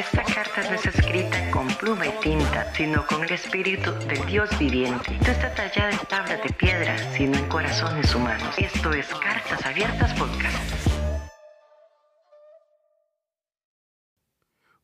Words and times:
Esta 0.00 0.24
carta 0.24 0.62
no 0.62 0.76
es 0.76 0.86
escrita 0.86 1.50
con 1.50 1.68
pluma 1.76 2.06
y 2.06 2.20
tinta, 2.22 2.72
sino 2.72 3.06
con 3.06 3.22
el 3.22 3.32
espíritu 3.32 3.92
del 4.08 4.24
Dios 4.24 4.48
viviente. 4.58 5.18
No 5.18 5.26
está 5.26 5.54
tallada 5.54 5.90
en 5.90 5.98
tablas 6.08 6.42
de 6.42 6.50
piedra, 6.54 6.96
sino 7.12 7.36
en 7.36 7.46
corazones 7.50 8.14
humanos. 8.14 8.54
Esto 8.56 8.94
es 8.94 9.06
Cartas 9.08 9.62
Abiertas 9.66 10.18
Podcast. 10.18 10.86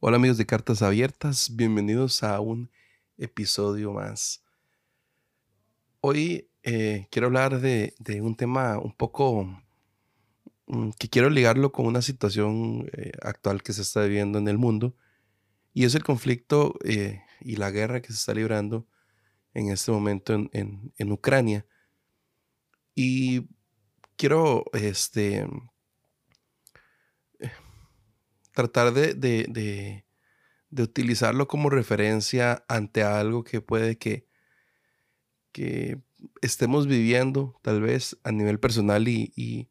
Hola 0.01 0.17
amigos 0.19 0.37
de 0.37 0.45
Cartas 0.45 0.83
Abiertas, 0.83 1.57
bienvenidos 1.57 2.23
a 2.23 2.39
un 2.41 2.71
episodio 3.17 3.95
más. 3.95 4.45
Hoy 6.03 6.51
eh, 6.63 7.07
quiero 7.11 7.29
hablar 7.29 7.63
de, 7.63 7.95
un 8.21 8.37
tema 8.37 8.79
un 8.79 8.93
poco 8.93 9.49
mm, 10.67 10.91
que 10.99 11.09
quiero 11.09 11.31
ligarlo 11.31 11.73
con 11.73 11.87
una 11.87 12.03
situación 12.03 12.91
eh, 12.93 13.13
actual 13.23 13.63
que 13.63 13.73
se 13.73 13.81
está 13.81 14.03
viviendo 14.03 14.39
en 14.39 14.49
el 14.49 14.59
mundo 14.59 14.95
y 15.77 15.85
es 15.85 15.95
el 15.95 16.03
conflicto 16.03 16.79
eh, 16.85 17.21
y 17.39 17.57
la 17.57 17.71
guerra 17.71 18.01
que 18.01 18.09
se 18.09 18.15
está 18.15 18.33
librando 18.33 18.89
en 19.53 19.69
este 19.71 19.93
momento 19.93 20.33
en, 20.33 21.13
Ucrania. 21.13 21.67
Y 22.95 23.51
quiero 24.17 24.65
este, 24.73 25.47
tratar 28.55 28.95
de, 28.95 29.13
de, 29.13 30.83
utilizarlo 30.83 31.47
como 31.47 31.69
referencia 31.69 32.65
ante 32.69 33.03
algo 33.03 33.45
que 33.45 33.61
puede 33.61 33.99
que, 33.99 34.27
que 35.53 36.01
estemos 36.41 36.87
viviendo 36.87 37.61
tal 37.61 37.83
vez 37.83 38.17
a 38.25 38.33
nivel 38.33 38.59
personal 38.59 39.09
y, 39.09 39.31
y, 39.37 39.69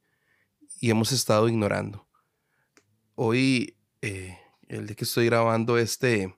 hemos 0.82 1.12
estado 1.12 1.50
ignorando. 1.50 2.08
Hoy 3.16 3.80
eh, 4.04 4.38
el 4.76 4.88
día 4.88 4.96
que 4.96 5.06
estoy 5.06 5.26
grabando 5.26 5.78
este, 5.78 6.36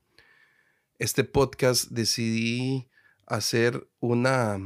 este 0.99 1.23
podcast, 1.23 1.89
decidí 1.89 2.87
hacer 3.25 3.89
una, 3.99 4.57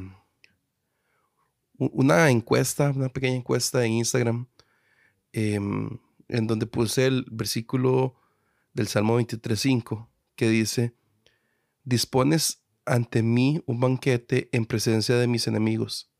una 1.77 2.30
encuesta, 2.30 2.92
una 2.92 3.09
pequeña 3.09 3.38
encuesta 3.38 3.86
en 3.86 3.94
Instagram, 3.94 4.47
em, 5.31 5.99
en 6.27 6.47
donde 6.47 6.67
puse 6.67 7.08
el 7.08 7.25
versículo 7.31 8.16
del 8.73 8.88
Salmo 8.88 9.19
23.5, 9.19 10.09
que 10.36 10.49
dice, 10.49 10.95
dispones 11.83 12.64
ante 12.86 13.23
mí 13.23 13.64
un 13.66 13.80
banquete 13.80 14.49
en 14.52 14.66
presencia 14.66 15.16
de 15.16 15.27
mis 15.27 15.47
enemigos. 15.47 16.11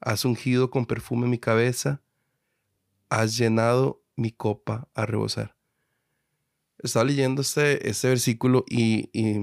Has 0.00 0.24
ungido 0.24 0.70
con 0.70 0.86
perfume 0.86 1.26
mi 1.26 1.38
cabeza, 1.38 2.02
has 3.08 3.36
llenado 3.36 4.02
mi 4.16 4.30
copa 4.30 4.88
a 4.94 5.06
rebosar 5.06 5.53
estaba 6.86 7.04
leyendo 7.04 7.42
este, 7.42 7.88
este 7.88 8.08
versículo 8.08 8.64
y, 8.68 9.08
y, 9.12 9.38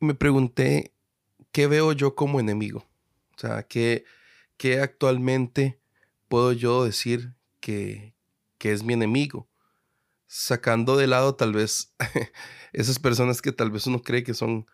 me 0.00 0.14
pregunté, 0.14 0.92
¿qué 1.52 1.66
veo 1.66 1.92
yo 1.92 2.14
como 2.14 2.40
enemigo? 2.40 2.84
O 3.36 3.38
sea, 3.38 3.62
¿qué, 3.62 4.04
qué 4.56 4.80
actualmente 4.80 5.80
puedo 6.28 6.52
yo 6.52 6.84
decir 6.84 7.34
que, 7.60 8.14
que 8.58 8.72
es 8.72 8.82
mi 8.82 8.94
enemigo? 8.94 9.48
Sacando 10.26 10.96
de 10.96 11.06
lado 11.06 11.36
tal 11.36 11.52
vez 11.52 11.94
esas 12.72 12.98
personas 12.98 13.40
que 13.40 13.52
tal 13.52 13.70
vez 13.70 13.86
uno 13.86 14.02
cree 14.02 14.24
que 14.24 14.34
son, 14.34 14.66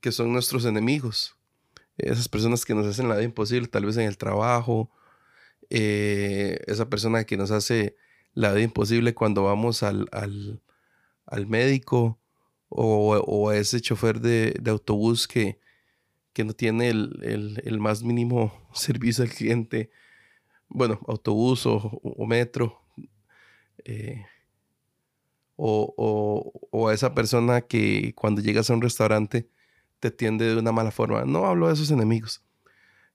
que 0.00 0.12
son 0.12 0.32
nuestros 0.32 0.64
enemigos. 0.64 1.36
Esas 1.96 2.28
personas 2.28 2.64
que 2.64 2.74
nos 2.74 2.86
hacen 2.86 3.08
la 3.08 3.14
vida 3.14 3.24
imposible, 3.24 3.68
tal 3.68 3.86
vez 3.86 3.96
en 3.96 4.06
el 4.06 4.18
trabajo. 4.18 4.90
Eh, 5.70 6.60
esa 6.66 6.88
persona 6.88 7.24
que 7.24 7.36
nos 7.36 7.50
hace 7.50 7.96
la 8.34 8.52
vida 8.52 8.64
imposible 8.64 9.14
cuando 9.14 9.44
vamos 9.44 9.82
al, 9.82 10.08
médico 11.46 12.18
o, 12.68 13.48
a 13.48 13.56
ese 13.56 13.80
chofer 13.80 14.20
de, 14.20 14.60
autobús 14.70 15.26
que, 15.26 15.58
que, 16.32 16.44
no 16.44 16.52
tiene 16.52 16.88
el, 16.88 17.78
más 17.80 18.02
mínimo 18.02 18.52
servicio 18.72 19.24
al 19.24 19.30
cliente. 19.30 19.90
Bueno, 20.68 21.00
autobús 21.08 21.64
o, 21.66 22.26
metro. 22.26 22.80
Eh, 23.84 24.24
o, 25.56 26.88
a 26.88 26.94
esa 26.94 27.14
persona 27.14 27.62
que 27.62 28.14
cuando 28.14 28.40
llegas 28.40 28.70
a 28.70 28.74
un 28.74 28.82
restaurante 28.82 29.48
te 29.98 30.08
atiende 30.08 30.46
de 30.46 30.56
una 30.56 30.72
mala 30.72 30.90
forma. 30.90 31.24
No 31.24 31.46
hablo 31.46 31.66
de 31.66 31.74
esos 31.74 31.90
enemigos, 31.90 32.44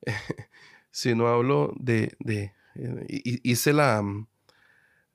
sino 0.91 1.27
hablo 1.27 1.73
de, 1.79 2.15
de 2.19 2.53
eh, 2.75 3.21
hice 3.43 3.71
la, 3.71 4.03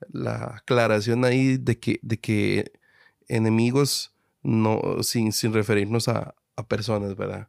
la 0.07 0.55
aclaración 0.57 1.25
ahí 1.25 1.57
de 1.57 1.79
que, 1.79 1.99
de 2.01 2.19
que 2.19 2.71
enemigos 3.27 4.13
no, 4.41 5.03
sin, 5.03 5.31
sin 5.31 5.53
referirnos 5.53 6.07
a, 6.07 6.35
personas, 6.67 7.15
¿verdad? 7.15 7.47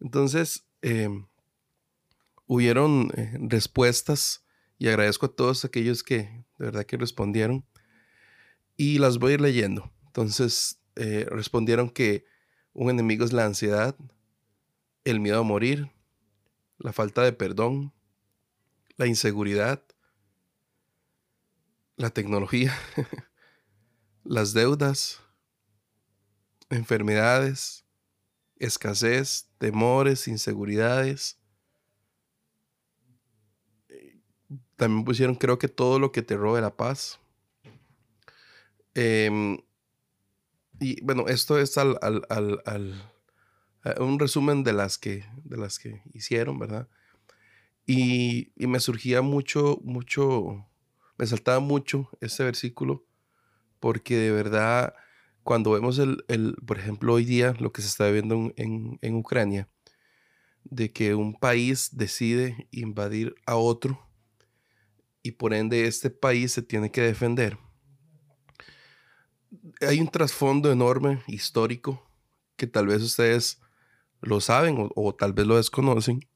Entonces, 0.00 0.66
em, 0.82 1.26
hubieron 2.46 3.12
eh, 3.16 3.38
respuestas 3.40 4.44
y 4.76 4.88
agradezco 4.88 5.26
a 5.26 5.36
todos 5.36 5.64
aquellos 5.64 6.02
que 6.02 6.44
de 6.58 6.64
verdad 6.64 6.84
que 6.84 6.96
respondieron 6.96 7.64
y 8.76 8.98
las 8.98 9.18
voy 9.18 9.30
a 9.30 9.34
ir 9.34 9.40
leyendo. 9.40 9.92
Entonces, 10.06 10.80
eh, 10.96 11.26
respondieron 11.30 11.90
que 11.90 12.24
un 12.72 12.90
enemigo 12.90 13.24
es 13.24 13.32
la 13.32 13.44
ansiedad, 13.44 13.96
el 15.04 15.20
miedo 15.20 15.38
a 15.38 15.44
morir, 15.44 15.90
la 16.78 16.92
falta 16.92 17.22
de 17.22 17.32
perdón, 17.32 17.92
la 18.96 19.06
inseguridad, 19.06 19.84
la 21.96 22.10
tecnología, 22.10 22.74
las 24.24 24.52
deudas, 24.52 25.20
enfermedades, 26.70 27.84
escasez, 28.56 29.50
temores, 29.58 30.28
inseguridades. 30.28 31.38
También 34.76 35.04
pusieron, 35.04 35.36
creo 35.36 35.58
que 35.58 35.68
todo 35.68 35.98
lo 35.98 36.10
que 36.10 36.22
te 36.22 36.36
robe 36.36 36.60
la 36.60 36.76
paz. 36.76 37.20
Em, 38.94 39.58
y 40.80 41.00
bueno, 41.04 41.26
esto 41.28 41.58
es 41.58 41.78
al, 41.78 41.98
un 43.98 44.18
resumen 44.18 44.64
de 44.64 44.72
las 44.72 44.98
que, 44.98 45.24
de 45.44 45.56
las 45.56 45.78
que 45.78 46.02
hicieron, 46.12 46.58
¿verdad? 46.58 46.88
Y, 47.86 48.52
y 48.56 48.66
me 48.66 48.80
surgía 48.80 49.22
mucho, 49.22 49.78
mucho, 49.82 50.66
me 51.16 51.26
saltaba 51.26 51.60
mucho 51.60 52.10
este 52.20 52.44
versículo 52.44 53.04
porque 53.80 54.16
de 54.16 54.30
verdad 54.30 54.94
cuando 55.42 55.72
vemos 55.72 55.98
el, 55.98 56.56
por 56.66 56.78
ejemplo, 56.78 57.12
hoy 57.12 57.24
día 57.24 57.54
lo 57.60 57.70
que 57.70 57.82
se 57.82 57.88
está 57.88 58.10
viendo 58.10 58.52
en, 58.56 58.98
en, 59.02 59.14
Ucrania, 59.14 59.68
de 60.64 60.90
que 60.90 61.14
un 61.14 61.34
país 61.34 61.90
decide 61.92 62.66
invadir 62.70 63.34
a 63.46 63.56
otro 63.56 64.08
y 65.22 65.32
por 65.32 65.52
ende 65.52 65.86
este 65.86 66.08
país 66.08 66.52
se 66.52 66.62
tiene 66.62 66.90
que 66.90 67.02
defender. 67.02 67.58
Hay 69.82 70.00
un 70.00 70.08
trasfondo 70.08 70.72
enorme 70.72 71.22
histórico 71.26 72.10
que 72.56 72.66
tal 72.66 72.86
vez 72.86 73.02
ustedes 73.02 73.60
lo 74.22 74.40
saben 74.40 74.88
o, 74.94 75.14
tal 75.14 75.34
vez 75.34 75.46
lo 75.46 75.56
desconocen, 75.56 76.26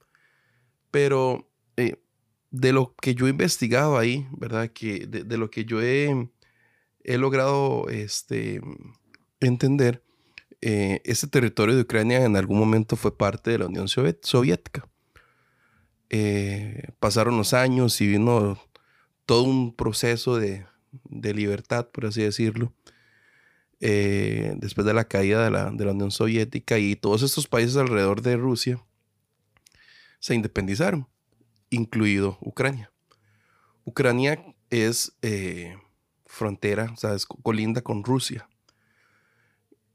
pero 0.91 1.51
eh, 1.79 1.97
de 2.51 2.73
lo 2.73 2.95
que 3.01 3.15
yo 3.15 3.27
he 3.27 3.31
investigado 3.31 3.99
ahí, 3.99 4.27
¿verdad? 4.33 4.71
Que 4.73 5.07
de, 5.07 5.37
lo 5.37 5.51
que 5.51 5.65
yo 5.65 5.83
he, 5.83 6.31
he, 7.05 7.19
logrado 7.19 7.89
este, 7.89 8.61
entender, 9.41 10.03
eh, 10.61 11.01
ese 11.05 11.29
territorio 11.29 11.77
de 11.77 11.83
Ucrania 11.83 12.25
en 12.25 12.37
algún 12.37 12.59
momento 12.59 12.97
fue 12.97 13.17
parte 13.17 13.51
de 13.51 13.59
la 13.59 13.67
Unión 13.67 13.89
Soviética. 13.89 14.89
Eh, 16.11 16.89
pasaron 16.99 17.37
los 17.37 17.53
años 17.53 18.01
y 18.01 18.07
vino 18.07 18.59
todo 19.27 19.43
un 19.43 19.75
proceso 19.75 20.37
de, 20.37 20.67
libertad, 21.05 21.89
por 21.91 22.07
así 22.07 22.23
decirlo, 22.23 22.73
eh, 23.81 24.55
después 24.57 24.87
de 24.87 24.95
la 24.95 25.05
caída 25.05 25.45
de 25.45 25.51
la, 25.51 25.71
de 25.71 25.85
la 25.85 25.93
Unión 25.93 26.11
Soviética 26.11 26.79
y 26.79 26.97
todos 26.97 27.23
estos 27.23 27.47
países 27.47 27.77
alrededor 27.77 28.23
de 28.23 28.37
Rusia 28.37 28.83
se 30.19 30.35
independizaron 30.35 31.07
incluido 31.71 32.39
Ucrania. 32.41 32.91
Ucrania 33.85 34.45
es 34.71 35.17
eh, 35.23 35.77
frontera, 36.27 36.91
o 36.93 36.97
sea, 36.97 37.15
es 37.15 37.27
colinda 37.27 37.83
con 37.83 38.05
Rusia. 38.05 38.49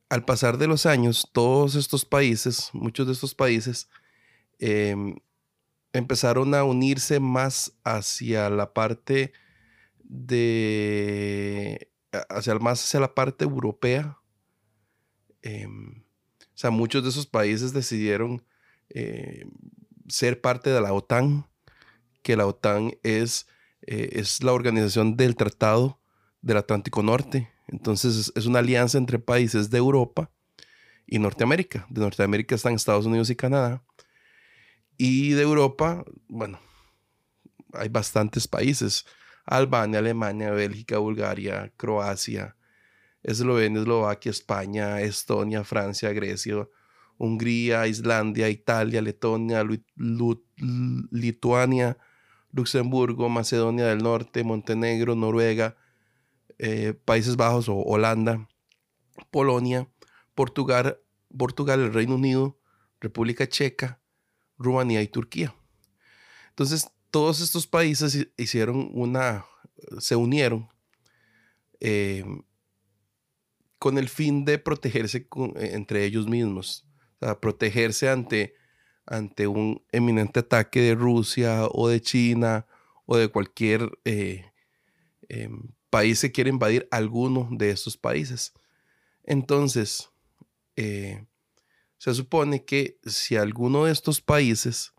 Al 0.10 0.26
pasar 0.26 0.58
de 0.58 0.68
los 0.68 0.86
años, 0.86 1.30
todos 1.32 1.76
estos 1.76 2.06
países, 2.06 2.70
muchos 2.74 3.08
de 3.08 3.14
estos 3.14 3.34
países, 3.34 3.90
em, 4.60 5.16
empezaron 5.92 6.54
a 6.56 6.64
unirse 6.64 7.20
más 7.20 7.74
hacia 7.84 8.50
la 8.50 8.74
parte 8.74 9.34
de, 10.04 11.92
hacia 12.30 12.56
más 12.56 12.84
hacia 12.84 13.00
la 13.00 13.16
parte 13.16 13.46
europea. 13.46 14.18
Em, 15.42 16.04
o 16.42 16.58
sea, 16.58 16.70
muchos 16.72 17.04
de 17.04 17.10
esos 17.10 17.26
países 17.28 17.74
decidieron 17.74 18.44
eh, 18.90 19.46
ser 20.08 20.42
parte 20.42 20.70
de 20.70 20.82
la 20.82 20.94
OTAN 20.94 21.48
que 22.24 22.36
la 22.36 22.48
OTAN 22.48 22.94
es, 23.04 23.48
eh, 23.82 24.10
es 24.14 24.44
la 24.44 24.54
organización 24.54 25.16
del 25.18 25.36
Tratado 25.36 26.00
del 26.42 26.58
Atlántico 26.58 27.04
Norte, 27.04 27.50
Entonces 27.68 28.32
es 28.36 28.46
una 28.46 28.60
alianza 28.60 28.98
entre 28.98 29.18
países 29.20 29.70
de 29.70 29.78
Europa 29.78 30.30
y 31.08 31.20
Norteamérica. 31.20 31.88
De 31.90 32.02
Norteamérica 32.02 32.56
están 32.56 32.74
Estados 32.74 33.06
Unidos 33.06 33.30
y 33.30 33.36
Canadá. 33.36 33.84
Y 34.98 35.32
de 35.32 35.42
Europa, 35.42 36.04
bueno, 36.28 36.60
hay 37.72 37.90
bastantes 37.90 38.48
países. 38.48 39.06
Albania, 39.46 40.00
Alemania, 40.00 40.52
Bélgica, 40.52 40.98
Bulgaria, 40.98 41.72
Croacia, 41.78 42.56
Eslovenia, 43.24 43.80
Eslovaquia, 43.82 44.30
España, 44.30 45.02
Estonia, 45.02 45.64
Francia, 45.64 46.12
Grecia, 46.12 46.68
Hungría, 47.18 47.88
Islandia, 47.88 48.50
Italia, 48.50 49.02
Letonia, 49.02 49.66
Lituania, 51.12 51.98
Luxemburgo, 52.54 53.28
Macedonia 53.30 53.88
del 53.88 53.98
Norte, 53.98 54.44
Montenegro, 54.44 55.16
Noruega, 55.16 55.76
eh, 56.60 56.94
Países 56.94 57.36
Bajos 57.36 57.68
o 57.68 57.76
Holanda, 57.76 58.48
Polonia, 59.32 59.90
Portugal, 60.36 61.00
Portugal, 61.36 61.82
el 61.82 61.94
Reino 61.94 62.16
Unido, 62.16 62.60
República 63.02 63.48
Checa, 63.48 64.00
Rumanía 64.58 65.02
y 65.02 65.08
Turquía. 65.08 65.56
Entonces, 66.50 66.88
todos 67.10 67.42
estos 67.42 67.68
países 67.68 68.28
hicieron 68.38 68.90
una, 68.94 69.46
se 70.00 70.16
unieron 70.16 70.70
eh, 71.80 72.24
con 73.80 73.98
el 73.98 74.08
fin 74.10 74.46
de 74.46 74.60
protegerse 74.60 75.28
entre 75.56 76.06
ellos 76.06 76.28
mismos, 76.28 76.88
o 77.20 77.26
sea, 77.26 77.40
protegerse 77.40 78.10
ante, 78.10 78.56
ante 79.06 79.48
un 79.48 79.84
eminente 79.92 80.40
ataque 80.40 80.82
de 80.82 80.96
Rusia 80.96 81.68
o 81.72 81.88
de 81.88 82.02
China 82.02 82.66
o 83.06 83.18
de 83.18 83.28
cualquier 83.28 83.92
eh, 84.06 84.46
em, 85.30 85.74
país 85.90 86.22
que 86.22 86.32
quiera 86.32 86.50
invadir 86.50 86.88
alguno 86.92 87.48
de 87.52 87.70
estos 87.70 87.98
países. 87.98 88.54
Entonces, 89.24 90.10
eh, 90.76 91.26
se 91.98 92.14
supone 92.14 92.66
que 92.66 93.00
si 93.06 93.36
alguno 93.36 93.86
de 93.86 93.92
estos 93.92 94.22
países 94.22 94.94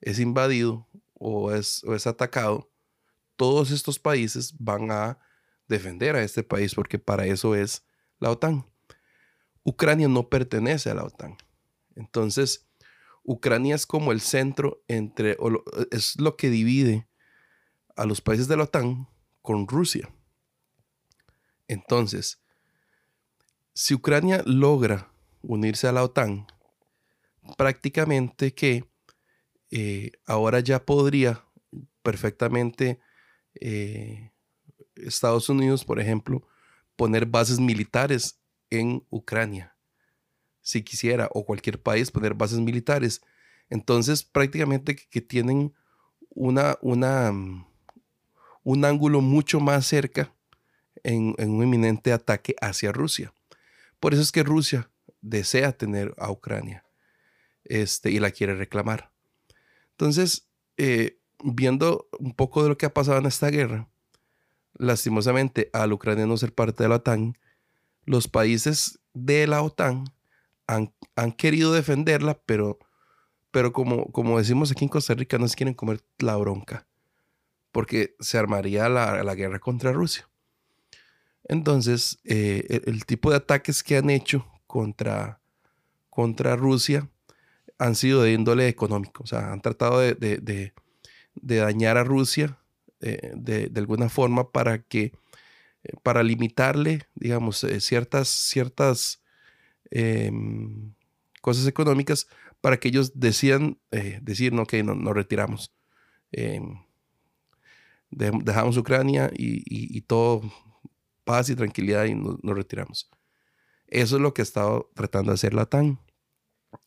es 0.00 0.18
invadido 0.18 0.86
o 1.14 1.52
es, 1.52 1.84
o 1.84 1.94
es 1.94 2.06
atacado, 2.06 2.70
todos 3.36 3.70
estos 3.70 3.98
países 3.98 4.54
van 4.58 4.90
a 4.90 5.18
defender 5.68 6.16
a 6.16 6.22
este 6.22 6.42
país 6.42 6.74
porque 6.74 6.98
para 6.98 7.26
eso 7.26 7.54
es 7.54 7.84
la 8.18 8.30
OTAN. 8.30 8.66
Ucrania 9.62 10.08
no 10.08 10.28
pertenece 10.28 10.90
a 10.90 10.94
la 10.94 11.04
OTAN. 11.04 11.36
Entonces, 11.94 12.69
Ucrania 13.30 13.76
es 13.76 13.86
como 13.86 14.10
el 14.10 14.20
centro 14.20 14.82
entre, 14.88 15.36
es 15.92 16.18
lo 16.18 16.36
que 16.36 16.50
divide 16.50 17.08
a 17.94 18.04
los 18.04 18.20
países 18.20 18.48
de 18.48 18.56
la 18.56 18.64
OTAN 18.64 19.08
con 19.40 19.68
Rusia. 19.68 20.12
Entonces, 21.68 22.40
si 23.72 23.94
Ucrania 23.94 24.42
logra 24.46 25.12
unirse 25.42 25.86
a 25.86 25.92
la 25.92 26.02
OTAN, 26.02 26.48
prácticamente 27.56 28.52
que 28.52 28.90
eh, 29.70 30.10
ahora 30.26 30.58
ya 30.58 30.84
podría 30.84 31.44
perfectamente 32.02 32.98
eh, 33.60 34.32
Estados 34.96 35.48
Unidos, 35.48 35.84
por 35.84 36.00
ejemplo, 36.00 36.48
poner 36.96 37.26
bases 37.26 37.60
militares 37.60 38.40
en 38.70 39.06
Ucrania, 39.08 39.76
si 40.62 40.82
quisiera, 40.82 41.28
o 41.32 41.44
cualquier 41.44 41.80
país 41.80 42.10
poner 42.10 42.34
bases 42.34 42.58
militares. 42.58 43.22
Entonces, 43.68 44.24
prácticamente 44.24 44.96
que, 44.96 45.20
tienen 45.20 45.74
una, 46.30 46.76
una, 46.82 47.32
mm, 47.32 47.66
un 48.64 48.84
ángulo 48.84 49.20
mucho 49.20 49.60
más 49.60 49.86
cerca 49.86 50.34
en, 51.02 51.34
un 51.38 51.62
inminente 51.62 52.12
ataque 52.12 52.54
hacia 52.60 52.92
Rusia. 52.92 53.32
Por 53.98 54.14
eso 54.14 54.22
es 54.22 54.32
que 54.32 54.42
Rusia 54.42 54.90
desea 55.20 55.72
tener 55.72 56.14
a 56.18 56.30
Ucrania 56.30 56.84
este, 57.64 58.10
y 58.10 58.18
la 58.18 58.30
quiere 58.30 58.54
reclamar. 58.54 59.12
Entonces, 59.92 60.48
eh, 60.76 61.18
viendo 61.42 62.08
un 62.18 62.34
poco 62.34 62.62
de 62.62 62.70
lo 62.70 62.78
que 62.78 62.86
ha 62.86 62.94
pasado 62.94 63.18
en 63.18 63.26
esta 63.26 63.50
guerra, 63.50 63.88
lastimosamente 64.74 65.68
al 65.72 65.92
Ucrania 65.92 66.26
no 66.26 66.36
ser 66.36 66.54
parte 66.54 66.82
de 66.82 66.88
la 66.88 66.96
OTAN, 66.96 67.36
los 68.04 68.28
países 68.28 68.98
de 69.12 69.46
la 69.46 69.62
OTAN 69.62 70.04
han, 71.16 71.32
querido 71.32 71.72
defenderla, 71.72 72.40
pero, 72.46 72.78
pero 73.50 73.72
como, 73.72 74.06
como 74.12 74.38
decimos 74.38 74.70
aquí 74.70 74.84
en 74.84 74.88
Costa 74.90 75.14
Rica, 75.14 75.38
no 75.38 75.48
se 75.48 75.56
quieren 75.56 75.74
comer 75.74 76.00
la 76.18 76.36
bronca, 76.36 76.86
porque 77.72 78.14
se 78.20 78.38
armaría 78.38 78.88
la, 78.88 79.34
guerra 79.34 79.58
contra 79.58 79.92
Rusia. 79.92 80.28
Entonces, 81.44 82.18
eh, 82.24 82.82
el, 82.86 83.04
tipo 83.06 83.30
de 83.30 83.36
ataques 83.36 83.82
que 83.82 83.96
han 83.96 84.10
hecho 84.10 84.46
contra, 84.66 85.40
contra 86.08 86.54
Rusia 86.56 87.08
han 87.80 87.94
sido 87.94 88.22
de 88.22 88.32
índole 88.32 88.68
económico, 88.68 89.24
o 89.24 89.26
sea, 89.26 89.52
han 89.52 89.62
tratado 89.62 90.00
de, 90.00 90.72
dañar 91.34 91.96
a 91.96 92.04
Rusia 92.04 92.58
eh, 93.00 93.32
de, 93.34 93.72
alguna 93.76 94.10
forma 94.10 94.52
para 94.52 94.82
que, 94.82 95.12
eh, 95.84 95.92
para 96.02 96.22
limitarle, 96.22 97.06
digamos, 97.14 97.64
eh, 97.64 97.80
ciertas, 97.80 98.28
ciertas 98.28 99.19
em, 99.90 100.94
cosas 101.40 101.66
económicas 101.66 102.28
para 102.60 102.78
que 102.78 102.88
ellos 102.88 103.18
decidan 103.18 103.78
decir, 104.22 104.52
no, 104.52 104.66
que 104.66 104.82
no, 104.82 104.94
nos 104.94 105.14
retiramos. 105.14 105.74
Em, 106.32 106.82
dejamos 108.10 108.76
Ucrania 108.76 109.30
y, 109.32 110.00
todo 110.02 110.42
paz 111.24 111.48
y 111.48 111.56
tranquilidad 111.56 112.04
y 112.06 112.14
nos, 112.14 112.42
nos 112.42 112.54
retiramos. 112.54 113.10
Eso 113.86 114.16
es 114.16 114.22
lo 114.22 114.34
que 114.34 114.42
ha 114.42 114.44
estado 114.44 114.90
tratando 114.94 115.30
de 115.30 115.34
hacer 115.34 115.54
la 115.54 115.66
TAN. 115.66 115.98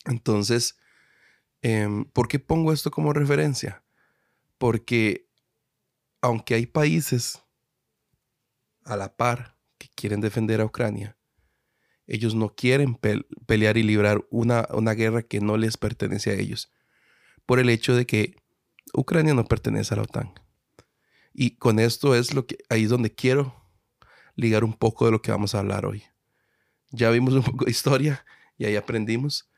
Entonces, 0.06 0.76
Em, 1.64 2.04
¿Por 2.04 2.28
qué 2.28 2.38
pongo 2.38 2.74
esto 2.74 2.90
como 2.90 3.14
referencia? 3.14 3.82
Porque 4.58 5.30
aunque 6.20 6.54
hay 6.54 6.66
países 6.66 7.42
a 8.84 8.98
la 8.98 9.16
par 9.16 9.56
que 9.78 9.88
quieren 9.94 10.20
defender 10.20 10.60
a 10.60 10.66
Ucrania, 10.66 11.16
ellos 12.06 12.34
no 12.34 12.54
quieren 12.54 12.98
pelear 13.46 13.76
y 13.76 13.82
librar 13.82 14.24
una, 14.30 14.68
una 14.72 14.92
guerra 14.92 15.22
que 15.22 15.40
no 15.40 15.56
les 15.56 15.76
pertenece 15.76 16.30
a 16.30 16.34
ellos, 16.34 16.70
por 17.46 17.58
el 17.58 17.70
hecho 17.70 17.94
de 17.94 18.06
que 18.06 18.36
Ucrania 18.92 19.34
no 19.34 19.44
pertenece 19.44 19.94
a 19.94 19.98
la 19.98 20.02
OTAN. 20.04 20.32
Y 21.32 21.56
con 21.56 21.78
esto 21.78 22.14
es 22.14 22.34
lo 22.34 22.46
que 22.46 22.58
ahí 22.68 22.84
es 22.84 22.90
donde 22.90 23.12
quiero 23.12 23.54
ligar 24.36 24.64
un 24.64 24.74
poco 24.74 25.06
de 25.06 25.12
lo 25.12 25.22
que 25.22 25.30
vamos 25.30 25.54
a 25.54 25.60
hablar 25.60 25.86
hoy. 25.86 26.04
Ya 26.90 27.10
vimos 27.10 27.34
un 27.34 27.42
poco 27.42 27.64
de 27.64 27.70
historia 27.70 28.24
y 28.56 28.66
ahí 28.66 28.76
aprendimos, 28.76 29.50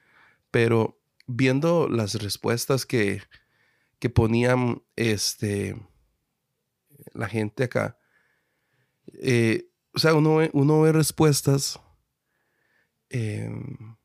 pero 0.50 0.99
viendo 1.26 1.88
las 1.88 2.14
respuestas 2.14 2.87
que, 2.87 3.23
que 3.99 4.09
ponían 4.09 4.82
este, 4.94 5.76
la 7.12 7.28
gente 7.28 7.64
acá, 7.64 7.99
eh, 9.21 9.68
o 9.92 9.99
sea, 9.99 10.14
uno 10.14 10.40
uno 10.52 10.80
ve 10.82 10.92
respuestas 10.92 11.80
em, 13.16 13.96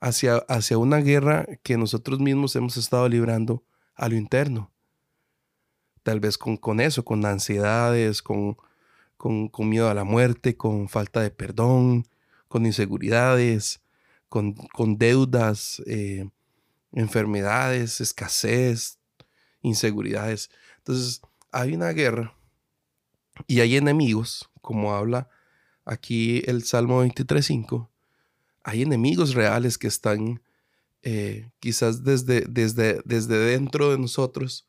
hacia, 0.00 0.36
hacia 0.48 0.78
una 0.78 0.98
guerra 0.98 1.46
que 1.62 1.76
nosotros 1.76 2.20
mismos 2.20 2.56
hemos 2.56 2.76
estado 2.76 3.08
librando 3.08 3.64
a 3.94 4.08
lo 4.08 4.16
interno. 4.16 4.72
Tal 6.02 6.20
vez 6.20 6.38
con, 6.38 6.56
con 6.56 6.80
eso, 6.80 7.04
con 7.04 7.24
ansiedades, 7.26 8.22
con, 8.22 8.56
con, 9.16 9.48
con 9.48 9.68
miedo 9.68 9.88
a 9.90 9.94
la 9.94 10.04
muerte, 10.04 10.56
con 10.56 10.88
falta 10.88 11.20
de 11.20 11.30
perdón, 11.30 12.06
con 12.48 12.64
inseguridades, 12.66 13.82
con, 14.28 14.54
deudas, 14.98 15.82
eh, 15.86 16.28
enfermedades, 16.92 18.00
escasez, 18.00 18.98
inseguridades. 19.62 20.50
Entonces, 20.78 21.20
hay 21.50 21.74
una 21.74 21.90
guerra 21.90 22.34
y 23.46 23.60
hay 23.60 23.76
enemigos, 23.76 24.50
como 24.60 24.94
habla 24.94 25.28
aquí 25.84 26.42
el 26.46 26.64
Salmo 26.64 27.04
23.5, 27.04 27.88
hay 28.62 28.82
enemigos 28.82 29.34
reales 29.34 29.78
que 29.78 29.86
están 29.86 30.42
eh, 31.02 31.50
quizás 31.60 32.04
desde, 32.04 32.42
desde, 32.48 33.00
desde 33.04 33.38
dentro 33.38 33.90
de 33.90 33.98
nosotros 33.98 34.66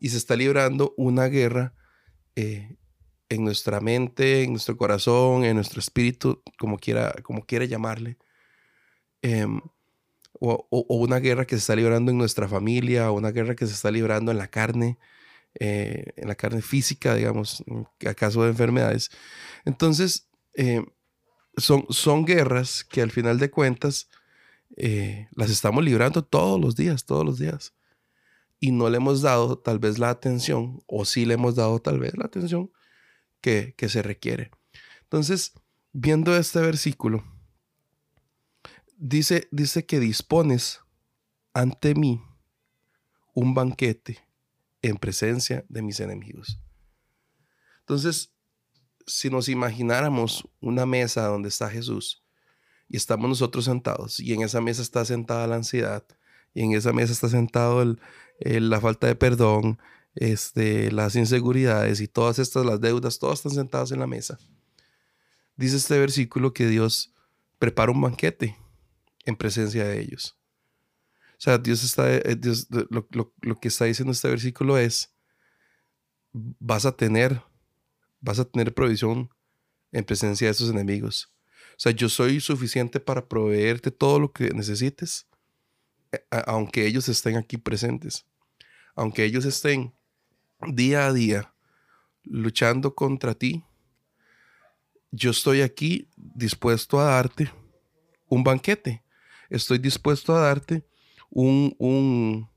y 0.00 0.10
se 0.10 0.16
está 0.16 0.36
librando 0.36 0.94
una 0.96 1.26
guerra 1.26 1.74
eh, 2.36 2.76
en 3.28 3.44
nuestra 3.44 3.80
mente, 3.80 4.42
en 4.42 4.52
nuestro 4.52 4.76
corazón, 4.76 5.44
en 5.44 5.56
nuestro 5.56 5.80
espíritu, 5.80 6.42
como 6.58 6.78
quiera, 6.78 7.14
como 7.22 7.44
quiera 7.44 7.64
llamarle. 7.64 8.16
Em, 9.22 9.60
o, 10.40 10.66
una 10.70 11.18
guerra 11.18 11.44
que 11.44 11.56
se 11.56 11.60
está 11.60 11.76
librando 11.76 12.10
en 12.10 12.18
nuestra 12.18 12.48
familia, 12.48 13.10
o 13.10 13.14
una 13.14 13.30
guerra 13.30 13.54
que 13.54 13.66
se 13.66 13.74
está 13.74 13.90
librando 13.90 14.32
en 14.32 14.38
la 14.38 14.48
carne, 14.48 14.98
eh, 15.58 16.12
en 16.16 16.28
la 16.28 16.34
carne 16.34 16.62
física, 16.62 17.14
digamos, 17.14 17.62
acaso 18.06 18.42
de 18.42 18.50
enfermedades. 18.50 19.10
Entonces, 19.64 20.28
em, 20.54 20.86
son, 21.60 21.86
son 21.90 22.24
guerras 22.24 22.84
que 22.84 23.02
al 23.02 23.10
final 23.10 23.38
de 23.38 23.50
cuentas 23.50 24.08
eh, 24.76 25.28
las 25.32 25.50
estamos 25.50 25.84
librando 25.84 26.24
todos 26.24 26.60
los 26.60 26.76
días, 26.76 27.04
todos 27.04 27.24
los 27.24 27.38
días. 27.38 27.74
Y 28.58 28.72
no 28.72 28.90
le 28.90 28.98
hemos 28.98 29.22
dado 29.22 29.58
tal 29.58 29.78
vez 29.78 29.98
la 29.98 30.10
atención, 30.10 30.82
o 30.86 31.04
sí 31.04 31.24
le 31.24 31.34
hemos 31.34 31.54
dado 31.54 31.80
tal 31.80 31.98
vez 31.98 32.16
la 32.16 32.26
atención 32.26 32.70
que, 33.40 33.74
que 33.76 33.88
se 33.88 34.02
requiere. 34.02 34.50
Entonces, 35.02 35.54
viendo 35.92 36.36
este 36.36 36.60
versículo, 36.60 37.24
dice, 38.96 39.48
dice 39.50 39.86
que 39.86 39.98
dispones 39.98 40.80
ante 41.54 41.94
mí 41.94 42.22
un 43.34 43.54
banquete 43.54 44.18
en 44.82 44.96
presencia 44.96 45.64
de 45.68 45.82
mis 45.82 46.00
enemigos. 46.00 46.60
Entonces, 47.80 48.32
si 49.10 49.30
nos 49.30 49.48
imagináramos 49.48 50.48
una 50.60 50.86
mesa 50.86 51.26
donde 51.26 51.48
está 51.48 51.68
Jesús 51.68 52.22
y 52.88 52.96
estamos 52.96 53.28
nosotros 53.28 53.64
sentados 53.64 54.20
y 54.20 54.32
en 54.32 54.42
esa 54.42 54.60
mesa 54.60 54.82
está 54.82 55.04
sentada 55.04 55.46
la 55.46 55.56
ansiedad 55.56 56.04
y 56.54 56.62
en 56.62 56.72
esa 56.72 56.92
mesa 56.92 57.12
está 57.12 57.28
sentado 57.28 57.96
la 58.40 58.80
falta 58.80 59.06
de 59.06 59.16
perdón, 59.16 59.78
este, 60.14 60.90
las 60.90 61.14
inseguridades 61.16 62.00
y 62.00 62.08
todas 62.08 62.38
estas, 62.38 62.64
las 62.64 62.80
deudas, 62.80 63.18
todas 63.18 63.40
están 63.40 63.52
sentadas 63.52 63.92
en 63.92 64.00
la 64.00 64.06
mesa. 64.06 64.38
Dice 65.56 65.76
este 65.76 65.98
versículo 65.98 66.52
que 66.52 66.66
Dios 66.66 67.12
prepara 67.58 67.92
un 67.92 68.00
banquete 68.00 68.56
en 69.24 69.36
presencia 69.36 69.84
de 69.84 70.00
ellos. 70.00 70.36
O 71.32 71.42
sea, 71.42 71.58
Dios 71.58 71.84
está, 71.84 72.12
eh, 72.12 72.36
Dios, 72.36 72.68
lo, 72.70 73.08
lo, 73.10 73.60
que 73.60 73.68
está 73.68 73.84
diciendo 73.84 74.12
este 74.12 74.28
versículo 74.28 74.78
es, 74.78 75.14
vas 76.32 76.86
a 76.86 76.92
tener, 76.92 77.42
vas 78.20 78.38
a 78.38 78.44
tener 78.44 78.74
provisión 78.74 79.30
en 79.92 80.04
presencia 80.04 80.46
de 80.46 80.52
esos 80.52 80.70
enemigos. 80.70 81.32
O 81.72 81.82
sea, 81.82 81.92
yo 81.92 82.08
soy 82.08 82.40
suficiente 82.40 83.00
para 83.00 83.26
proveerte 83.26 83.90
todo 83.90 84.20
lo 84.20 84.32
que 84.32 84.50
necesites, 84.50 85.26
eh, 86.12 86.24
aunque 86.46 86.86
ellos 86.86 87.08
estén 87.08 87.36
aquí 87.36 87.56
presentes, 87.56 88.26
aunque 88.94 89.24
ellos 89.24 89.44
estén 89.44 89.94
día 90.68 91.06
a 91.06 91.12
día 91.12 91.54
luchando 92.24 92.94
contra 92.94 93.34
ti, 93.34 93.64
yo 95.10 95.30
estoy 95.30 95.62
aquí 95.62 96.08
dispuesto 96.16 97.00
a 97.00 97.04
darte 97.04 97.50
un 98.26 98.44
banquete. 98.44 99.02
Estoy 99.48 99.78
dispuesto 99.78 100.36
a 100.36 100.40
darte 100.40 100.86
un, 101.30 101.74
un, 101.78 102.48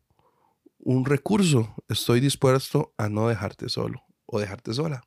un 0.78 1.06
recurso. 1.06 1.74
Estoy 1.90 2.20
dispuesto 2.20 2.94
a 2.98 3.10
no 3.10 3.28
dejarte 3.28 3.70
solo 3.70 4.04
o 4.26 4.40
dejarte 4.40 4.74
sola. 4.74 5.04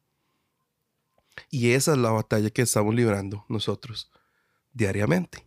Y 1.50 1.72
esa 1.72 1.92
es 1.92 1.98
la 1.98 2.10
batalla 2.10 2.50
que 2.50 2.62
estamos 2.62 2.94
librando 2.94 3.44
nosotros 3.48 4.10
diariamente. 4.72 5.44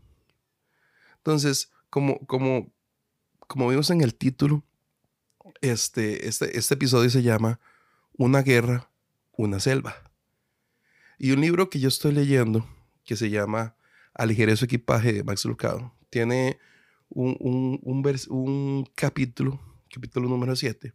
Entonces, 1.18 1.72
como, 1.90 2.20
como, 2.26 2.72
como 3.48 3.70
vimos 3.70 3.90
en 3.90 4.02
el 4.02 4.16
título, 4.16 4.64
este, 5.62 6.28
este, 6.28 6.58
este 6.58 6.74
episodio 6.74 7.10
se 7.10 7.24
llama 7.24 7.60
Una 8.18 8.42
guerra, 8.42 8.90
una 9.34 9.60
selva. 9.60 9.96
Y 11.18 11.32
un 11.32 11.42
libro 11.42 11.70
que 11.70 11.80
yo 11.80 11.90
estoy 11.90 12.14
leyendo, 12.14 12.68
que 13.04 13.16
se 13.16 13.30
llama 13.30 13.76
Aligeré 14.14 14.56
su 14.56 14.66
equipaje 14.66 15.14
de 15.14 15.24
Max 15.24 15.46
Lucado, 15.46 15.94
tiene 16.10 16.60
un, 17.10 17.38
un, 17.40 17.80
un, 18.30 18.90
capítulo, 18.96 19.60
capítulo 19.94 20.30
número 20.30 20.56
7, 20.56 20.94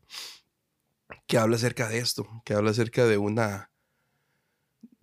que 1.26 1.38
habla 1.38 1.56
acerca 1.56 1.88
de 1.88 1.98
esto, 1.98 2.26
que 2.44 2.54
habla 2.54 2.70
acerca 2.70 3.04
de 3.04 3.18
una, 3.18 3.70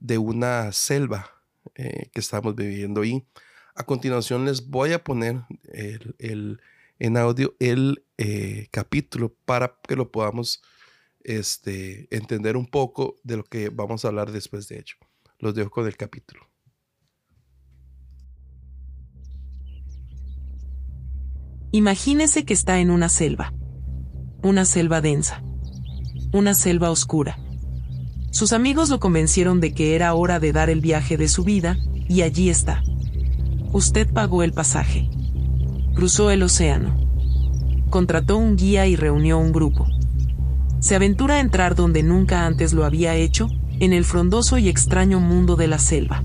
de 0.01 0.17
una 0.17 0.73
selva 0.73 1.31
eh, 1.75 2.09
que 2.13 2.19
estamos 2.19 2.55
viviendo. 2.55 3.05
Y 3.05 3.25
a 3.75 3.85
continuación 3.85 4.43
les 4.43 4.67
voy 4.67 4.91
a 4.91 5.03
poner 5.03 5.43
el, 6.19 6.59
en 6.99 7.17
audio 7.17 7.55
el 7.59 8.03
eh, 8.17 8.67
capítulo 8.71 9.33
para 9.45 9.79
que 9.87 9.95
lo 9.95 10.11
podamos 10.11 10.61
este, 11.23 12.13
entender 12.15 12.57
un 12.57 12.67
poco 12.67 13.15
de 13.23 13.37
lo 13.37 13.43
que 13.43 13.69
vamos 13.69 14.03
a 14.03 14.09
hablar 14.09 14.31
después 14.31 14.67
de 14.67 14.79
ello. 14.79 14.95
Los 15.39 15.55
dejo 15.55 15.69
con 15.69 15.87
el 15.87 15.95
capítulo. 15.95 16.47
Imagínese 21.71 22.43
que 22.43 22.53
está 22.53 22.79
en 22.79 22.91
una 22.91 23.07
selva. 23.07 23.53
Una 24.43 24.65
selva 24.65 24.99
densa. 24.99 25.41
Una 26.33 26.53
selva 26.53 26.91
oscura. 26.91 27.37
Sus 28.31 28.53
amigos 28.53 28.89
lo 28.89 28.99
convencieron 28.99 29.59
de 29.59 29.73
que 29.73 29.93
era 29.93 30.13
hora 30.13 30.39
de 30.39 30.53
dar 30.53 30.69
el 30.69 30.79
viaje 30.79 31.17
de 31.17 31.27
su 31.27 31.43
vida, 31.43 31.77
y 32.07 32.21
allí 32.21 32.49
está. 32.49 32.81
Usted 33.73 34.11
pagó 34.11 34.41
el 34.41 34.53
pasaje. 34.53 35.09
Cruzó 35.93 36.31
el 36.31 36.41
océano. 36.41 36.97
Contrató 37.89 38.37
un 38.37 38.55
guía 38.55 38.87
y 38.87 38.95
reunió 38.95 39.37
un 39.37 39.51
grupo. 39.51 39.85
Se 40.79 40.95
aventura 40.95 41.35
a 41.35 41.39
entrar 41.41 41.75
donde 41.75 42.03
nunca 42.03 42.45
antes 42.45 42.71
lo 42.71 42.85
había 42.85 43.15
hecho, 43.15 43.49
en 43.79 43.91
el 43.91 44.05
frondoso 44.05 44.57
y 44.57 44.69
extraño 44.69 45.19
mundo 45.19 45.57
de 45.57 45.67
la 45.67 45.77
selva. 45.77 46.23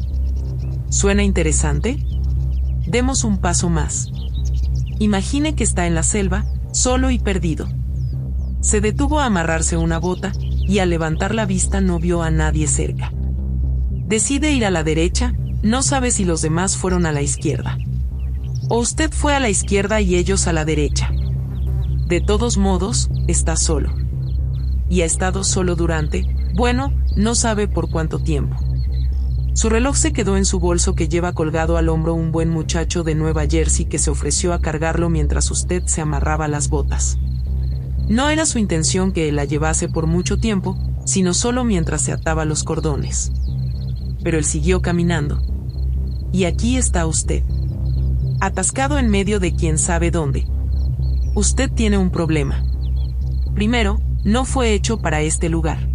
¿Suena 0.88 1.24
interesante? 1.24 2.06
Demos 2.86 3.24
un 3.24 3.38
paso 3.38 3.68
más. 3.68 4.10
Imagine 5.00 5.56
que 5.56 5.64
está 5.64 5.86
en 5.86 5.94
la 5.96 6.04
selva, 6.04 6.46
solo 6.72 7.10
y 7.10 7.18
perdido. 7.18 7.68
Se 8.60 8.80
detuvo 8.80 9.18
a 9.18 9.26
amarrarse 9.26 9.76
una 9.76 9.98
bota, 9.98 10.32
y 10.66 10.80
al 10.80 10.90
levantar 10.90 11.34
la 11.34 11.46
vista 11.46 11.80
no 11.80 11.98
vio 11.98 12.22
a 12.22 12.30
nadie 12.30 12.66
cerca. 12.66 13.12
Decide 14.06 14.52
ir 14.52 14.64
a 14.64 14.70
la 14.70 14.84
derecha, 14.84 15.34
no 15.62 15.82
sabe 15.82 16.10
si 16.10 16.24
los 16.24 16.42
demás 16.42 16.76
fueron 16.76 17.06
a 17.06 17.12
la 17.12 17.22
izquierda. 17.22 17.78
O 18.68 18.78
usted 18.78 19.10
fue 19.12 19.34
a 19.34 19.40
la 19.40 19.48
izquierda 19.48 20.00
y 20.00 20.16
ellos 20.16 20.46
a 20.46 20.52
la 20.52 20.64
derecha. 20.64 21.10
De 22.08 22.20
todos 22.20 22.56
modos, 22.56 23.10
está 23.26 23.56
solo. 23.56 23.92
Y 24.88 25.02
ha 25.02 25.04
estado 25.04 25.44
solo 25.44 25.74
durante, 25.74 26.24
bueno, 26.54 26.92
no 27.16 27.34
sabe 27.34 27.68
por 27.68 27.90
cuánto 27.90 28.18
tiempo. 28.18 28.56
Su 29.54 29.70
reloj 29.70 29.96
se 29.96 30.12
quedó 30.12 30.36
en 30.36 30.44
su 30.44 30.60
bolso 30.60 30.94
que 30.94 31.08
lleva 31.08 31.32
colgado 31.32 31.78
al 31.78 31.88
hombro 31.88 32.14
un 32.14 32.30
buen 32.30 32.50
muchacho 32.50 33.02
de 33.02 33.14
Nueva 33.14 33.46
Jersey 33.48 33.86
que 33.86 33.98
se 33.98 34.10
ofreció 34.10 34.52
a 34.52 34.60
cargarlo 34.60 35.08
mientras 35.08 35.50
usted 35.50 35.84
se 35.86 36.02
amarraba 36.02 36.46
las 36.46 36.68
botas. 36.68 37.18
No 38.08 38.28
era 38.28 38.46
su 38.46 38.58
intención 38.58 39.12
que 39.12 39.32
la 39.32 39.44
llevase 39.44 39.88
por 39.88 40.06
mucho 40.06 40.38
tiempo, 40.38 40.78
sino 41.04 41.34
solo 41.34 41.64
mientras 41.64 42.02
se 42.02 42.12
ataba 42.12 42.44
los 42.44 42.62
cordones. 42.62 43.32
Pero 44.22 44.38
él 44.38 44.44
siguió 44.44 44.80
caminando. 44.80 45.40
Y 46.32 46.44
aquí 46.44 46.76
está 46.76 47.06
usted. 47.06 47.42
Atascado 48.40 48.98
en 48.98 49.08
medio 49.08 49.40
de 49.40 49.54
quién 49.54 49.78
sabe 49.78 50.10
dónde. 50.10 50.46
Usted 51.34 51.70
tiene 51.70 51.98
un 51.98 52.10
problema. 52.10 52.64
Primero, 53.54 53.98
no 54.24 54.44
fue 54.44 54.72
hecho 54.72 54.98
para 54.98 55.22
este 55.22 55.48
lugar. 55.48 55.88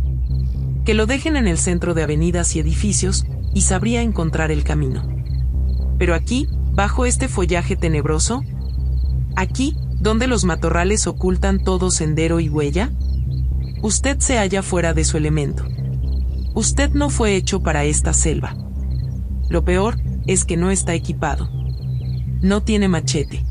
Que 0.84 0.94
lo 0.94 1.06
dejen 1.06 1.36
en 1.36 1.48
el 1.48 1.58
centro 1.58 1.94
de 1.94 2.04
avenidas 2.04 2.56
y 2.56 2.60
edificios, 2.60 3.26
y 3.54 3.62
sabría 3.62 4.02
encontrar 4.02 4.52
el 4.52 4.64
camino. 4.64 5.08
Pero 5.98 6.16
aquí, 6.16 6.48
bajo 6.74 7.06
este 7.06 7.28
follaje 7.28 7.76
tenebroso, 7.76 8.42
aquí, 9.36 9.76
donde 10.02 10.26
los 10.26 10.44
matorrales 10.46 11.06
ocultan 11.06 11.64
todo 11.64 11.92
sendero 11.92 12.40
y 12.40 12.50
huella, 12.50 12.92
usted 13.84 14.18
se 14.20 14.38
halla 14.38 14.64
fuera 14.64 14.94
de 14.94 15.04
su 15.04 15.16
elemento. 15.16 15.64
Usted 16.56 16.90
no 16.92 17.10
fue 17.10 17.36
hecho 17.36 17.62
para 17.62 17.86
esta 17.86 18.12
selva. 18.12 18.56
Lo 19.48 19.64
peor 19.64 19.98
es 20.26 20.44
que 20.44 20.58
no 20.58 20.72
está 20.72 20.96
equipado. 20.96 21.50
No 22.42 22.64
tiene 22.64 22.88
machete. 22.88 23.46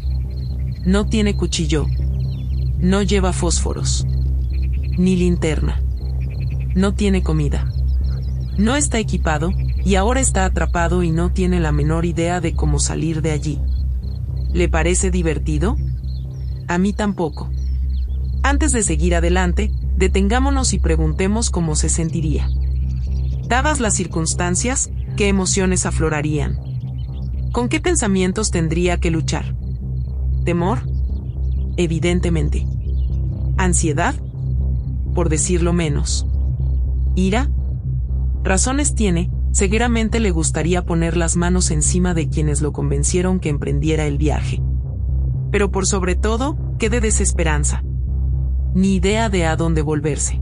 No 0.85 1.07
tiene 1.07 1.37
cuchillo. 1.37 1.87
No 2.79 3.03
lleva 3.03 3.33
fósforos. 3.33 4.05
Ni 4.99 5.15
linterna. 5.15 5.81
No 6.75 6.95
tiene 6.95 7.23
comida. 7.23 7.71
No 8.59 8.75
está 8.75 8.99
equipado, 8.99 9.53
y 9.85 9.95
ahora 9.95 10.21
está 10.21 10.45
atrapado 10.45 11.05
y 11.05 11.11
no 11.11 11.33
tiene 11.33 11.61
la 11.61 11.71
menor 11.71 12.05
idea 12.05 12.41
de 12.41 12.55
cómo 12.55 12.81
salir 12.81 13.23
de 13.23 13.31
allí. 13.31 13.61
¿Le 14.53 14.69
parece 14.69 15.11
divertido? 15.11 15.77
A 16.71 16.79
mí 16.79 16.93
tampoco. 16.93 17.51
Antes 18.45 18.71
de 18.71 18.85
seguir 18.85 19.17
adelante, 19.17 19.73
detengámonos 19.97 20.73
y 20.73 20.79
preguntemos 20.79 21.51
cómo 21.51 21.75
se 21.75 21.89
sentiría. 21.89 22.49
Dadas 23.49 23.81
las 23.81 23.97
circunstancias, 23.97 24.89
¿qué 25.17 25.27
emociones 25.27 25.85
aflorarían? 25.85 26.61
¿Con 27.51 27.69
qué 27.69 27.81
pensamientos 27.81 28.53
tendría 28.53 29.01
que 29.01 29.11
luchar? 29.11 29.57
¿Temor? 30.45 30.83
Evidentemente. 31.77 32.69
¿Ansiedad? 33.57 34.15
Por 35.13 35.29
decirlo 35.29 35.73
menos. 35.73 36.25
¿Ira? 37.17 37.51
Razones 38.45 38.95
tiene, 38.95 39.29
seguramente 39.51 40.21
le 40.21 40.31
gustaría 40.31 40.87
poner 40.87 41.17
las 41.17 41.37
manos 41.37 41.73
encima 41.73 42.15
de 42.15 42.29
quienes 42.29 42.63
lo 42.63 42.73
convencieron 42.73 43.41
que 43.41 43.49
emprendiera 43.49 44.07
el 44.07 44.19
viaje. 44.19 44.63
Pero 45.51 45.71
por 45.71 45.87
sobre 45.87 46.15
todo, 46.15 46.57
qué 46.79 46.91
de 46.91 47.01
desesperanza. 47.01 47.83
Ni 48.75 48.95
idea 48.95 49.29
de 49.29 49.47
a 49.47 49.57
dónde 49.57 49.83
volverse. 49.83 50.41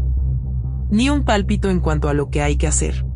Ni 0.91 1.11
un 1.11 1.25
pálpito 1.25 1.71
en 1.71 1.81
cuanto 1.81 2.09
a 2.09 2.15
lo 2.15 2.31
que 2.31 2.43
hay 2.43 2.57
que 2.57 2.67
hacer. 2.67 3.07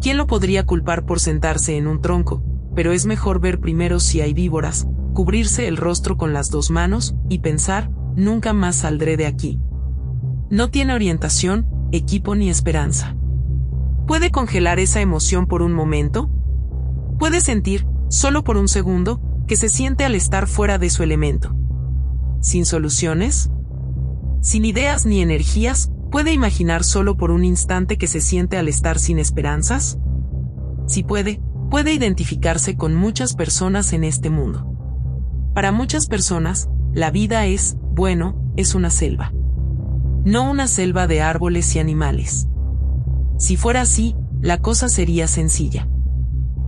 ¿Quién 0.00 0.16
lo 0.16 0.26
podría 0.26 0.66
culpar 0.66 1.06
por 1.06 1.20
sentarse 1.20 1.76
en 1.76 1.86
un 1.86 2.00
tronco? 2.00 2.42
Pero 2.74 2.92
es 2.92 3.06
mejor 3.06 3.40
ver 3.40 3.60
primero 3.60 4.00
si 4.00 4.20
hay 4.20 4.34
víboras, 4.34 4.88
cubrirse 5.12 5.68
el 5.68 5.76
rostro 5.76 6.16
con 6.16 6.32
las 6.32 6.50
dos 6.50 6.70
manos, 6.70 7.14
y 7.28 7.38
pensar, 7.38 7.90
nunca 8.16 8.52
más 8.52 8.76
saldré 8.76 9.16
de 9.16 9.26
aquí. 9.26 9.60
No 10.50 10.70
tiene 10.70 10.94
orientación, 10.94 11.66
equipo 11.92 12.34
ni 12.34 12.50
esperanza. 12.50 13.16
¿Puede 14.06 14.30
congelar 14.30 14.78
esa 14.78 15.00
emoción 15.00 15.46
por 15.46 15.62
un 15.62 15.72
momento? 15.72 16.28
¿Puede 17.18 17.40
sentir, 17.40 17.86
solo 18.08 18.44
por 18.44 18.56
un 18.56 18.68
segundo, 18.68 19.20
que 19.46 19.56
se 19.56 19.68
siente 19.68 20.04
al 20.04 20.14
estar 20.14 20.46
fuera 20.46 20.78
de 20.78 20.90
su 20.90 21.02
elemento? 21.02 21.54
¿Sin 22.40 22.66
soluciones? 22.66 23.50
¿Sin 24.40 24.64
ideas 24.64 25.06
ni 25.06 25.22
energías? 25.22 25.90
¿Puede 26.10 26.32
imaginar 26.32 26.84
solo 26.84 27.16
por 27.16 27.30
un 27.30 27.44
instante 27.44 27.98
que 27.98 28.06
se 28.06 28.20
siente 28.20 28.56
al 28.56 28.68
estar 28.68 28.98
sin 28.98 29.18
esperanzas? 29.18 29.98
Si 30.86 31.02
puede, 31.02 31.40
puede 31.70 31.92
identificarse 31.92 32.76
con 32.76 32.94
muchas 32.94 33.34
personas 33.34 33.92
en 33.92 34.04
este 34.04 34.30
mundo. 34.30 34.70
Para 35.54 35.72
muchas 35.72 36.06
personas, 36.06 36.68
la 36.92 37.10
vida 37.10 37.46
es, 37.46 37.76
bueno, 37.94 38.52
es 38.56 38.74
una 38.74 38.90
selva. 38.90 39.32
No 40.24 40.50
una 40.50 40.68
selva 40.68 41.06
de 41.06 41.22
árboles 41.22 41.74
y 41.76 41.78
animales. 41.78 42.48
Si 43.38 43.56
fuera 43.56 43.82
así, 43.82 44.14
la 44.40 44.60
cosa 44.60 44.88
sería 44.88 45.26
sencilla. 45.26 45.88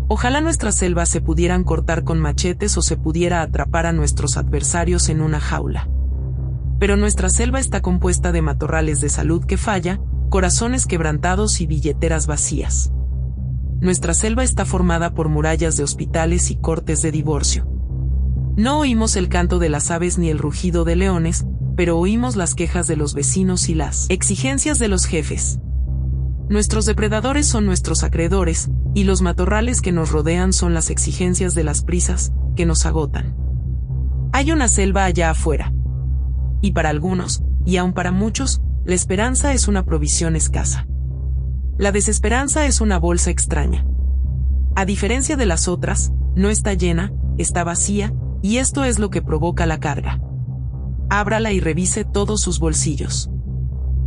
Ojalá 0.08 0.40
nuestras 0.40 0.76
selvas 0.76 1.08
se 1.08 1.20
pudieran 1.20 1.64
cortar 1.64 2.04
con 2.04 2.20
machetes 2.20 2.76
o 2.78 2.82
se 2.82 2.96
pudiera 2.96 3.42
atrapar 3.42 3.86
a 3.86 3.92
nuestros 3.92 4.36
adversarios 4.36 5.08
en 5.08 5.20
una 5.20 5.40
jaula. 5.40 5.88
Pero 6.78 6.96
nuestra 6.96 7.28
selva 7.28 7.58
está 7.58 7.82
compuesta 7.82 8.30
de 8.30 8.40
matorrales 8.40 9.00
de 9.00 9.08
salud 9.08 9.44
que 9.44 9.56
falla, 9.56 9.98
corazones 10.28 10.86
quebrantados 10.86 11.60
y 11.60 11.66
billeteras 11.66 12.28
vacías. 12.28 12.92
Nuestra 13.80 14.14
selva 14.14 14.44
está 14.44 14.64
formada 14.64 15.12
por 15.12 15.28
murallas 15.28 15.76
de 15.76 15.82
hospitales 15.82 16.50
y 16.50 16.56
cortes 16.56 17.02
de 17.02 17.10
divorcio. 17.10 17.66
No 18.56 18.78
oímos 18.78 19.16
el 19.16 19.28
canto 19.28 19.58
de 19.58 19.68
las 19.68 19.90
aves 19.90 20.18
ni 20.18 20.30
el 20.30 20.38
rugido 20.38 20.84
de 20.84 20.96
leones, 20.96 21.46
pero 21.76 21.98
oímos 21.98 22.36
las 22.36 22.54
quejas 22.54 22.86
de 22.86 22.96
los 22.96 23.12
vecinos 23.12 23.68
y 23.68 23.74
las 23.74 24.06
exigencias 24.08 24.78
de 24.78 24.88
los 24.88 25.04
jefes. 25.04 25.58
Nuestros 26.48 26.86
depredadores 26.86 27.46
son 27.46 27.66
nuestros 27.66 28.02
acreedores, 28.02 28.70
y 28.96 29.04
los 29.04 29.20
matorrales 29.20 29.82
que 29.82 29.92
nos 29.92 30.10
rodean 30.10 30.54
son 30.54 30.72
las 30.72 30.88
exigencias 30.88 31.54
de 31.54 31.62
las 31.62 31.82
prisas, 31.82 32.32
que 32.56 32.64
nos 32.64 32.86
agotan. 32.86 33.36
Hay 34.32 34.52
una 34.52 34.68
selva 34.68 35.04
allá 35.04 35.28
afuera. 35.28 35.74
Y 36.62 36.70
para 36.70 36.88
algunos, 36.88 37.42
y 37.66 37.76
aun 37.76 37.92
para 37.92 38.10
muchos, 38.10 38.62
la 38.86 38.94
esperanza 38.94 39.52
es 39.52 39.68
una 39.68 39.84
provisión 39.84 40.34
escasa. 40.34 40.86
La 41.76 41.92
desesperanza 41.92 42.64
es 42.64 42.80
una 42.80 42.98
bolsa 42.98 43.28
extraña. 43.28 43.86
A 44.74 44.86
diferencia 44.86 45.36
de 45.36 45.44
las 45.44 45.68
otras, 45.68 46.10
no 46.34 46.48
está 46.48 46.72
llena, 46.72 47.12
está 47.36 47.64
vacía, 47.64 48.14
y 48.40 48.56
esto 48.56 48.82
es 48.82 48.98
lo 48.98 49.10
que 49.10 49.20
provoca 49.20 49.66
la 49.66 49.78
carga. 49.78 50.22
Ábrala 51.10 51.52
y 51.52 51.60
revise 51.60 52.06
todos 52.06 52.40
sus 52.40 52.58
bolsillos. 52.58 53.28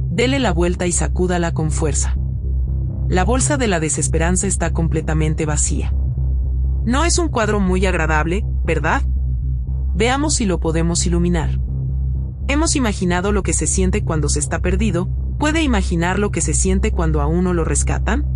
Dele 0.10 0.39
la 0.39 0.51
vuelta 0.51 0.88
y 0.88 0.91
sacúdala 0.91 1.51
con 1.51 1.69
fuerza. 1.69 2.17
La 3.09 3.25
bolsa 3.25 3.57
de 3.57 3.67
la 3.67 3.81
desesperanza 3.81 4.47
está 4.47 4.71
completamente 4.71 5.45
vacía. 5.45 5.93
No 6.85 7.03
es 7.03 7.17
un 7.17 7.27
cuadro 7.27 7.59
muy 7.59 7.85
agradable, 7.85 8.45
¿verdad? 8.63 9.01
Veamos 9.93 10.35
si 10.35 10.45
lo 10.45 10.61
podemos 10.61 11.05
iluminar. 11.05 11.59
Hemos 12.47 12.77
imaginado 12.77 13.33
lo 13.33 13.43
que 13.43 13.51
se 13.51 13.67
siente 13.67 14.05
cuando 14.05 14.29
se 14.29 14.39
está 14.39 14.59
perdido, 14.59 15.09
¿Puede 15.39 15.63
imaginar 15.63 16.19
lo 16.19 16.31
que 16.31 16.41
se 16.41 16.53
siente 16.53 16.91
cuando 16.91 17.21
a 17.21 17.25
uno 17.25 17.53
lo 17.53 17.63
rescatan? 17.63 18.27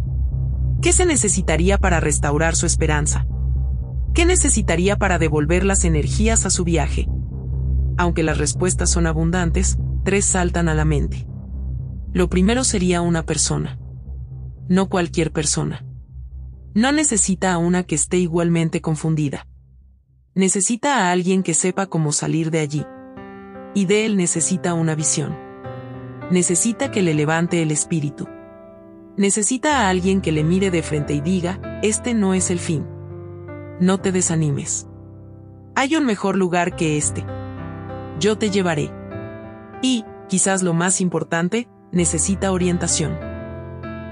¿Qué 0.82 0.94
se 0.94 1.06
necesitaría 1.06 1.78
para 1.78 2.00
restaurar 2.00 2.56
su 2.56 2.66
esperanza? 2.66 3.28
¿Qué 4.14 4.26
necesitaría 4.26 4.96
para 4.98 5.20
devolver 5.20 5.66
las 5.66 5.84
energías 5.84 6.46
a 6.46 6.50
su 6.50 6.64
viaje? 6.64 7.10
Aunque 7.98 8.24
las 8.24 8.38
respuestas 8.38 8.90
son 8.90 9.06
abundantes, 9.06 9.78
tres 10.06 10.24
saltan 10.24 10.70
a 10.70 10.74
la 10.76 10.86
mente. 10.86 11.28
Lo 12.14 12.30
primero 12.30 12.64
sería 12.64 13.02
una 13.02 13.26
persona. 13.26 13.78
No 14.68 14.90
cualquier 14.90 15.32
persona. 15.32 15.86
No 16.74 16.92
necesita 16.92 17.54
a 17.54 17.58
una 17.58 17.84
que 17.84 17.96
esté 17.96 18.18
igualmente 18.18 18.82
confundida. 18.82 19.48
Necesita 20.36 20.98
a 20.98 21.12
alguien 21.12 21.44
que 21.44 21.54
sepa 21.54 21.86
cómo 21.86 22.12
salir 22.12 22.50
de 22.50 22.60
allí. 22.60 22.86
Y 23.76 23.86
de 23.86 24.06
él 24.06 24.18
necesita 24.18 24.74
una 24.74 24.96
visión 24.96 25.36
necesita 26.34 26.92
que 26.92 27.02
le 27.02 27.14
levante 27.14 27.62
el 27.62 27.72
espíritu. 27.72 28.28
Necesita 29.18 29.82
a 29.82 29.90
alguien 29.90 30.22
que 30.22 30.32
le 30.32 30.44
mire 30.44 30.72
de 30.72 30.82
frente 30.82 31.14
y 31.14 31.22
diga, 31.22 31.80
este 31.84 32.14
no 32.14 32.34
es 32.34 32.50
el 32.50 32.60
fin. 32.60 32.86
No 33.80 34.00
te 34.00 34.12
desanimes. 34.12 34.88
Hay 35.76 35.96
un 35.96 36.06
mejor 36.06 36.36
lugar 36.36 36.76
que 36.76 36.98
este. 36.98 37.26
Yo 38.20 38.38
te 38.38 38.50
llevaré. 38.50 38.92
Y, 39.82 40.06
quizás 40.28 40.64
lo 40.64 40.74
más 40.74 41.02
importante, 41.02 41.68
necesita 41.92 42.52
orientación. 42.52 43.33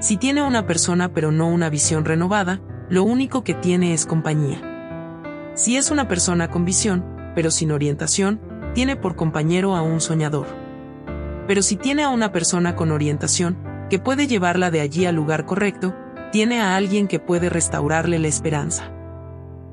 Si 0.02 0.18
tiene 0.18 0.42
una 0.42 0.68
persona 0.68 1.14
pero 1.14 1.32
no 1.32 1.48
una 1.48 1.70
visión 1.70 2.04
renovada, 2.04 2.60
lo 2.90 3.04
único 3.06 3.46
que 3.46 3.54
tiene 3.54 3.94
es 3.94 4.06
compañía. 4.06 5.54
Si 5.56 5.78
es 5.78 5.90
una 5.90 6.10
persona 6.10 6.50
con 6.50 6.66
visión, 6.66 7.06
pero 7.34 7.50
sin 7.50 7.72
orientación, 7.72 8.42
tiene 8.74 8.98
por 8.98 9.16
compañero 9.16 9.78
a 9.78 9.82
un 9.82 10.02
soñador 10.02 10.48
pero 11.52 11.62
si 11.62 11.76
tiene 11.76 12.04
a 12.04 12.10
una 12.10 12.32
persona 12.32 12.78
con 12.78 12.94
orientación, 12.94 13.58
que 13.90 14.00
puede 14.00 14.28
llevarla 14.28 14.72
de 14.72 14.80
allí 14.80 15.06
al 15.06 15.16
lugar 15.16 15.46
correcto, 15.46 15.94
tiene 16.32 16.62
a 16.62 16.78
alguien 16.78 17.10
que 17.10 17.20
puede 17.20 17.50
restaurarle 17.50 18.20
la 18.20 18.30
esperanza. 18.30 18.90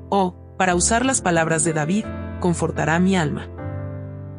O, 0.09 0.55
para 0.57 0.75
usar 0.75 1.05
las 1.05 1.21
palabras 1.21 1.63
de 1.63 1.71
David, 1.71 2.03
confortará 2.41 2.99
mi 2.99 3.15
alma. 3.15 3.47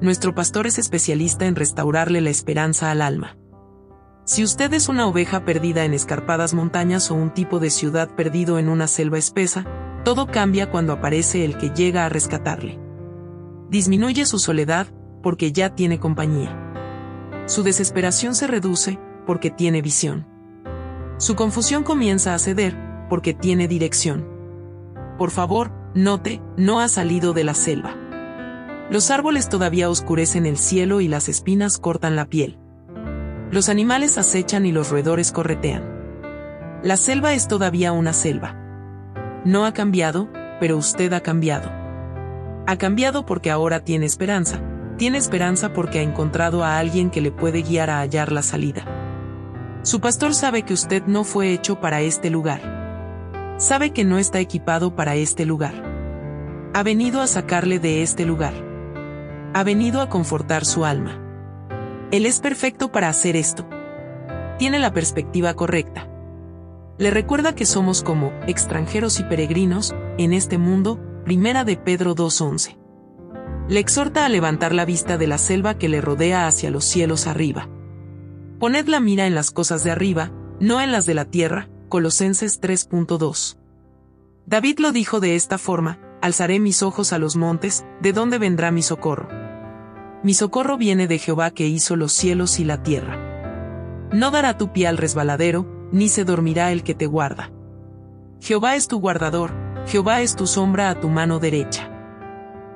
Nuestro 0.02 0.34
pastor 0.34 0.66
es 0.66 0.78
especialista 0.78 1.46
en 1.46 1.56
restaurarle 1.56 2.20
la 2.20 2.28
esperanza 2.28 2.90
al 2.90 3.00
alma. 3.00 3.38
Si 4.24 4.44
usted 4.44 4.72
es 4.74 4.88
una 4.88 5.06
oveja 5.06 5.44
perdida 5.44 5.84
en 5.84 5.94
escarpadas 5.94 6.54
montañas 6.54 7.10
o 7.10 7.14
un 7.14 7.30
tipo 7.30 7.58
de 7.58 7.70
ciudad 7.70 8.08
perdido 8.14 8.58
en 8.58 8.68
una 8.68 8.86
selva 8.86 9.18
espesa, 9.18 9.64
todo 10.04 10.26
cambia 10.26 10.70
cuando 10.70 10.92
aparece 10.92 11.44
el 11.44 11.56
que 11.56 11.70
llega 11.70 12.06
a 12.06 12.08
rescatarle. 12.08 12.78
Disminuye 13.70 14.26
su 14.26 14.38
soledad, 14.38 14.86
porque 15.22 15.52
ya 15.52 15.74
tiene 15.74 15.98
compañía. 15.98 16.56
Su 17.46 17.62
desesperación 17.62 18.34
se 18.34 18.46
reduce 18.46 18.98
porque 19.26 19.50
tiene 19.50 19.82
visión. 19.82 20.26
Su 21.18 21.34
confusión 21.34 21.82
comienza 21.82 22.34
a 22.34 22.38
ceder 22.38 22.76
porque 23.08 23.34
tiene 23.34 23.68
dirección. 23.68 24.26
Por 25.18 25.30
favor, 25.30 25.72
note, 25.94 26.40
no 26.56 26.80
ha 26.80 26.88
salido 26.88 27.32
de 27.32 27.44
la 27.44 27.54
selva. 27.54 27.94
Los 28.90 29.10
árboles 29.10 29.48
todavía 29.48 29.90
oscurecen 29.90 30.46
el 30.46 30.56
cielo 30.56 31.00
y 31.00 31.08
las 31.08 31.28
espinas 31.28 31.78
cortan 31.78 32.16
la 32.16 32.24
piel. 32.24 32.58
Los 33.50 33.68
animales 33.68 34.16
acechan 34.16 34.64
y 34.64 34.70
los 34.70 34.90
roedores 34.90 35.32
corretean. 35.32 35.82
La 36.84 36.96
selva 36.96 37.34
es 37.34 37.48
todavía 37.48 37.90
una 37.90 38.12
selva. 38.12 38.54
No 39.44 39.66
ha 39.66 39.72
cambiado, 39.72 40.28
pero 40.60 40.76
usted 40.76 41.12
ha 41.12 41.20
cambiado. 41.20 41.68
Ha 42.68 42.76
cambiado 42.76 43.26
porque 43.26 43.50
ahora 43.50 43.80
tiene 43.80 44.06
esperanza, 44.06 44.60
tiene 44.98 45.18
esperanza 45.18 45.72
porque 45.72 45.98
ha 45.98 46.02
encontrado 46.02 46.62
a 46.62 46.78
alguien 46.78 47.10
que 47.10 47.20
le 47.20 47.32
puede 47.32 47.62
guiar 47.62 47.90
a 47.90 47.98
hallar 47.98 48.30
la 48.30 48.42
salida. 48.42 48.84
Su 49.82 50.00
pastor 50.00 50.32
sabe 50.34 50.62
que 50.62 50.74
usted 50.74 51.02
no 51.06 51.24
fue 51.24 51.52
hecho 51.52 51.80
para 51.80 52.02
este 52.02 52.30
lugar. 52.30 53.56
Sabe 53.58 53.90
que 53.90 54.04
no 54.04 54.18
está 54.18 54.38
equipado 54.38 54.94
para 54.94 55.16
este 55.16 55.44
lugar. 55.44 55.74
Ha 56.72 56.84
venido 56.84 57.20
a 57.20 57.26
sacarle 57.26 57.80
de 57.80 58.02
este 58.02 58.24
lugar. 58.26 58.54
Ha 59.54 59.64
venido 59.64 60.02
a 60.02 60.08
confortar 60.08 60.64
su 60.64 60.84
alma. 60.84 61.29
Él 62.10 62.26
es 62.26 62.40
perfecto 62.40 62.90
para 62.92 63.08
hacer 63.08 63.36
esto. 63.36 63.68
Tiene 64.58 64.78
la 64.78 64.92
perspectiva 64.92 65.54
correcta. 65.54 66.08
Le 66.98 67.10
recuerda 67.10 67.54
que 67.54 67.66
somos 67.66 68.02
como 68.02 68.32
extranjeros 68.46 69.20
y 69.20 69.24
peregrinos 69.24 69.94
en 70.18 70.32
este 70.32 70.58
mundo, 70.58 71.00
primera 71.24 71.64
de 71.64 71.76
Pedro 71.76 72.14
2.11 72.14 72.80
le 73.70 73.78
exhorta 73.78 74.26
a 74.26 74.28
levantar 74.28 74.74
la 74.74 74.84
vista 74.84 75.16
de 75.16 75.28
la 75.28 75.38
selva 75.38 75.78
que 75.78 75.88
le 75.88 76.00
rodea 76.00 76.48
hacia 76.48 76.72
los 76.72 76.84
cielos 76.84 77.28
arriba. 77.28 77.68
Poned 78.58 78.88
la 78.88 78.98
mira 78.98 79.28
en 79.28 79.36
las 79.36 79.52
cosas 79.52 79.84
de 79.84 79.92
arriba, 79.92 80.32
no 80.58 80.80
en 80.80 80.90
las 80.90 81.06
de 81.06 81.14
la 81.14 81.24
tierra, 81.24 81.68
Colosenses 81.88 82.60
3.2. 82.60 83.58
David 84.44 84.80
lo 84.80 84.90
dijo 84.90 85.20
de 85.20 85.36
esta 85.36 85.56
forma, 85.56 86.00
alzaré 86.20 86.58
mis 86.58 86.82
ojos 86.82 87.12
a 87.12 87.20
los 87.20 87.36
montes, 87.36 87.86
¿de 88.02 88.12
dónde 88.12 88.38
vendrá 88.38 88.72
mi 88.72 88.82
socorro? 88.82 89.28
Mi 90.22 90.34
socorro 90.34 90.76
viene 90.76 91.06
de 91.06 91.18
Jehová 91.18 91.50
que 91.50 91.66
hizo 91.66 91.96
los 91.96 92.12
cielos 92.12 92.60
y 92.60 92.64
la 92.64 92.82
tierra. 92.82 94.08
No 94.12 94.30
dará 94.30 94.58
tu 94.58 94.70
pie 94.70 94.86
al 94.86 94.98
resbaladero, 94.98 95.88
ni 95.92 96.08
se 96.08 96.24
dormirá 96.24 96.72
el 96.72 96.82
que 96.82 96.94
te 96.94 97.06
guarda. 97.06 97.50
Jehová 98.40 98.76
es 98.76 98.86
tu 98.86 99.00
guardador, 99.00 99.52
Jehová 99.86 100.20
es 100.20 100.36
tu 100.36 100.46
sombra 100.46 100.90
a 100.90 101.00
tu 101.00 101.08
mano 101.08 101.38
derecha. 101.38 101.90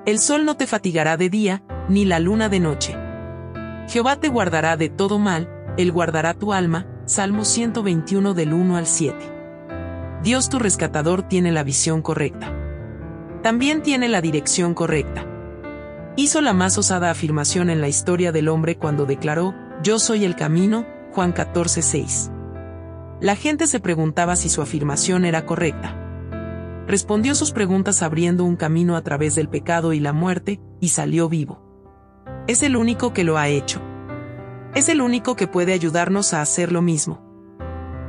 El 0.06 0.18
sol 0.18 0.46
no 0.46 0.56
te 0.56 0.66
fatigará 0.66 1.18
de 1.18 1.28
día, 1.28 1.62
ni 1.88 2.06
la 2.06 2.18
luna 2.18 2.48
de 2.48 2.60
noche. 2.60 2.96
Jehová 3.88 4.16
te 4.16 4.28
guardará 4.28 4.78
de 4.78 4.88
todo 4.88 5.18
mal, 5.18 5.50
Él 5.76 5.92
guardará 5.92 6.32
tu 6.32 6.54
alma, 6.54 6.86
Salmo 7.04 7.44
121 7.44 8.32
del 8.32 8.54
1 8.54 8.76
al 8.76 8.86
7. 8.86 9.16
Dios 10.22 10.48
tu 10.48 10.58
rescatador 10.58 11.22
tiene 11.22 11.52
la 11.52 11.62
visión 11.62 12.00
correcta. 12.00 12.50
También 13.42 13.82
tiene 13.82 14.08
la 14.08 14.22
dirección 14.22 14.72
correcta. 14.72 15.26
Hizo 16.16 16.40
la 16.40 16.52
más 16.52 16.78
osada 16.78 17.10
afirmación 17.10 17.70
en 17.70 17.80
la 17.80 17.88
historia 17.88 18.30
del 18.30 18.48
hombre 18.48 18.76
cuando 18.76 19.04
declaró, 19.04 19.52
Yo 19.82 19.98
soy 19.98 20.24
el 20.24 20.36
camino, 20.36 20.86
Juan 21.10 21.34
14:6. 21.34 22.30
La 23.20 23.34
gente 23.34 23.66
se 23.66 23.80
preguntaba 23.80 24.36
si 24.36 24.48
su 24.48 24.62
afirmación 24.62 25.24
era 25.24 25.44
correcta. 25.44 25.96
Respondió 26.86 27.34
sus 27.34 27.50
preguntas 27.50 28.00
abriendo 28.00 28.44
un 28.44 28.54
camino 28.54 28.94
a 28.94 29.02
través 29.02 29.34
del 29.34 29.48
pecado 29.48 29.92
y 29.92 29.98
la 29.98 30.12
muerte, 30.12 30.60
y 30.78 30.90
salió 30.90 31.28
vivo. 31.28 31.64
Es 32.46 32.62
el 32.62 32.76
único 32.76 33.12
que 33.12 33.24
lo 33.24 33.36
ha 33.36 33.48
hecho. 33.48 33.80
Es 34.74 34.88
el 34.88 35.00
único 35.00 35.34
que 35.34 35.48
puede 35.48 35.72
ayudarnos 35.72 36.32
a 36.32 36.42
hacer 36.42 36.70
lo 36.70 36.80
mismo. 36.80 37.24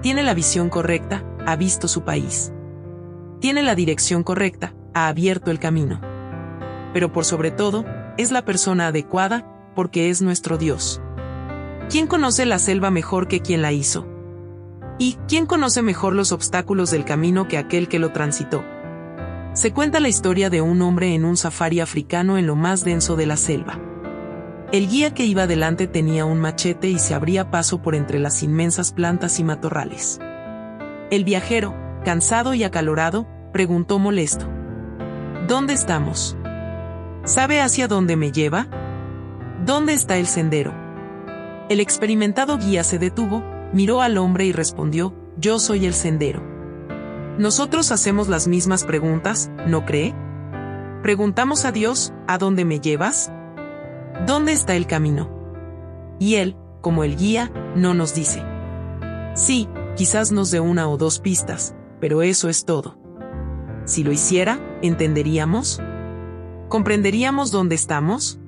Tiene 0.03 0.21
la 0.21 0.35
visión 0.35 0.69
correcta, 0.69 1.23
ha 1.47 1.55
visto 1.55 1.87
su 1.87 2.03
país. 2.03 2.51
Tiene 3.39 3.63
la 3.63 3.73
dirección 3.73 4.23
correcta, 4.23 4.75
ha 4.93 5.07
abierto 5.07 5.49
el 5.49 5.57
camino. 5.57 6.01
Pero 6.93 7.11
por 7.11 7.25
sobre 7.25 7.51
todo, 7.51 7.85
es 8.17 8.31
la 8.31 8.45
persona 8.45 8.87
adecuada, 8.87 9.45
porque 9.75 10.09
es 10.09 10.21
nuestro 10.21 10.57
Dios. 10.57 11.01
¿Quién 11.89 12.07
conoce 12.07 12.45
la 12.45 12.59
selva 12.59 12.91
mejor 12.91 13.27
que 13.27 13.41
quien 13.41 13.61
la 13.61 13.71
hizo? 13.71 14.07
¿Y 14.97 15.17
quién 15.27 15.45
conoce 15.45 15.81
mejor 15.81 16.15
los 16.15 16.31
obstáculos 16.31 16.89
del 16.91 17.03
camino 17.03 17.47
que 17.47 17.57
aquel 17.57 17.87
que 17.87 17.99
lo 17.99 18.11
transitó? 18.11 18.63
Se 19.53 19.71
cuenta 19.71 19.99
la 19.99 20.09
historia 20.09 20.49
de 20.49 20.61
un 20.61 20.81
hombre 20.81 21.13
en 21.13 21.25
un 21.25 21.37
safari 21.37 21.79
africano 21.79 22.37
en 22.37 22.47
lo 22.47 22.55
más 22.55 22.83
denso 22.83 23.15
de 23.15 23.25
la 23.25 23.37
selva. 23.37 23.79
El 24.71 24.89
guía 24.89 25.13
que 25.13 25.25
iba 25.25 25.47
delante 25.47 25.87
tenía 25.87 26.25
un 26.25 26.39
machete 26.39 26.89
y 26.89 26.99
se 26.99 27.13
abría 27.13 27.51
paso 27.51 27.81
por 27.81 27.95
entre 27.95 28.19
las 28.19 28.41
inmensas 28.41 28.91
plantas 28.91 29.39
y 29.39 29.43
matorrales. 29.43 30.19
El 31.11 31.23
viajero, 31.23 31.75
cansado 32.03 32.53
y 32.53 32.63
acalorado, 32.63 33.27
preguntó 33.53 33.99
molesto. 33.99 34.47
¿Dónde 35.47 35.73
estamos? 35.73 36.35
¿Sabe 37.25 37.59
hacia 37.59 37.87
dónde 37.87 38.15
me 38.17 38.31
lleva? 38.31 38.67
¿Dónde 39.65 39.93
está 39.93 40.17
el 40.17 40.27
sendero? 40.27 40.75
El 41.69 41.79
experimentado 41.79 42.59
guía 42.59 42.83
se 42.83 42.99
detuvo, 42.99 43.43
miró 43.73 44.03
al 44.03 44.19
hombre 44.19 44.45
y 44.45 44.51
respondió, 44.51 45.15
Yo 45.35 45.57
soy 45.57 45.87
el 45.87 45.95
sendero. 45.95 46.43
Nosotros 47.39 47.91
hacemos 47.91 48.27
las 48.27 48.47
mismas 48.47 48.83
preguntas, 48.83 49.49
¿no 49.65 49.85
cree? 49.85 50.13
Preguntamos 51.01 51.65
a 51.65 51.71
Dios, 51.71 52.13
¿a 52.27 52.37
dónde 52.37 52.63
me 52.63 52.79
llevas? 52.79 53.31
¿Dónde 54.27 54.51
está 54.51 54.75
el 54.75 54.85
camino? 54.85 55.27
Y 56.19 56.35
Él, 56.35 56.55
como 56.81 57.03
el 57.03 57.17
guía, 57.17 57.51
no 57.75 57.95
nos 57.95 58.13
dice. 58.13 58.43
Sí, 59.33 59.67
quizás 59.95 60.31
nos 60.31 60.51
dé 60.51 60.59
una 60.59 60.87
o 60.87 60.97
dos 60.97 61.19
pistas, 61.19 61.75
pero 61.99 62.21
eso 62.21 62.49
es 62.49 62.65
todo. 62.65 62.99
Si 63.85 64.03
lo 64.03 64.11
hiciera, 64.11 64.59
¿entenderíamos? 64.83 65.81
¿Comprenderíamos 66.69 67.51
dónde 67.51 67.75
estamos? 67.75 68.39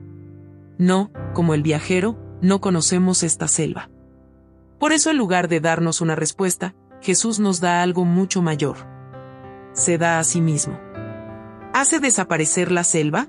No, 0.78 1.12
como 1.34 1.54
el 1.54 1.64
viajero, 1.64 2.18
no 2.42 2.62
conocemos 2.62 3.24
esta 3.24 3.48
selva. 3.48 3.90
Por 4.80 4.92
eso 4.92 5.10
en 5.10 5.18
lugar 5.18 5.48
de 5.48 5.60
darnos 5.60 6.02
una 6.02 6.16
respuesta, 6.16 6.76
Jesús 7.02 7.40
nos 7.40 7.60
da 7.60 7.82
algo 7.82 8.06
mucho 8.06 8.42
mayor. 8.42 8.78
Se 9.74 9.98
da 9.98 10.20
a 10.20 10.24
sí 10.24 10.42
mismo. 10.42 10.80
¿Hace 11.74 12.00
desaparecer 12.00 12.72
la 12.72 12.84
selva? 12.84 13.28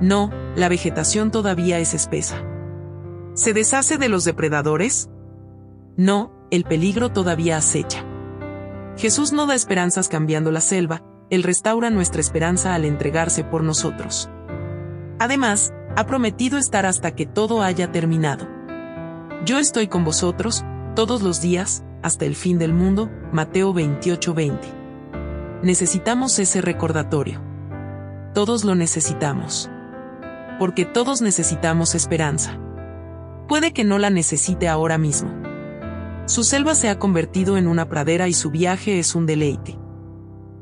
No, 0.00 0.30
la 0.54 0.68
vegetación 0.68 1.30
todavía 1.30 1.78
es 1.80 1.94
espesa. 1.94 2.42
¿Se 3.34 3.52
deshace 3.52 3.98
de 3.98 4.08
los 4.08 4.24
depredadores? 4.24 5.10
No, 5.96 6.32
el 6.50 6.64
peligro 6.64 7.10
todavía 7.10 7.56
acecha. 7.56 8.04
Jesús 8.96 9.32
no 9.32 9.46
da 9.46 9.54
esperanzas 9.54 10.08
cambiando 10.08 10.50
la 10.50 10.60
selva, 10.60 11.02
Él 11.30 11.42
restaura 11.42 11.90
nuestra 11.90 12.20
esperanza 12.20 12.74
al 12.74 12.84
entregarse 12.84 13.44
por 13.44 13.62
nosotros. 13.62 14.30
Además, 15.18 15.72
ha 15.96 16.06
prometido 16.06 16.58
estar 16.58 16.86
hasta 16.86 17.14
que 17.14 17.26
todo 17.26 17.62
haya 17.62 17.92
terminado. 17.92 18.48
Yo 19.44 19.58
estoy 19.58 19.88
con 19.88 20.04
vosotros, 20.04 20.64
todos 20.94 21.22
los 21.22 21.40
días, 21.40 21.84
hasta 22.02 22.24
el 22.24 22.36
fin 22.36 22.58
del 22.58 22.72
mundo, 22.72 23.10
Mateo 23.32 23.72
28:20. 23.72 24.58
Necesitamos 25.62 26.38
ese 26.38 26.60
recordatorio. 26.60 27.40
Todos 28.32 28.64
lo 28.64 28.74
necesitamos 28.74 29.70
porque 30.58 30.84
todos 30.84 31.22
necesitamos 31.22 31.94
esperanza. 31.94 32.58
Puede 33.46 33.72
que 33.72 33.84
no 33.84 33.98
la 33.98 34.10
necesite 34.10 34.68
ahora 34.68 34.98
mismo. 34.98 35.30
Su 36.26 36.44
selva 36.44 36.74
se 36.74 36.88
ha 36.90 36.98
convertido 36.98 37.56
en 37.56 37.68
una 37.68 37.88
pradera 37.88 38.28
y 38.28 38.34
su 38.34 38.50
viaje 38.50 38.98
es 38.98 39.14
un 39.14 39.24
deleite. 39.24 39.77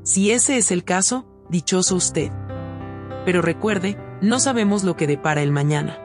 Si 0.07 0.31
ese 0.31 0.57
es 0.57 0.71
el 0.71 0.85
caso, 0.85 1.27
dichoso 1.51 1.97
usted. 1.97 2.31
Pero 3.25 3.43
recuerde, 3.43 3.99
no 4.23 4.39
sabemos 4.39 4.85
lo 4.85 4.95
que 4.95 5.09
depara 5.09 5.43
el 5.43 5.51
mañana. 5.51 5.99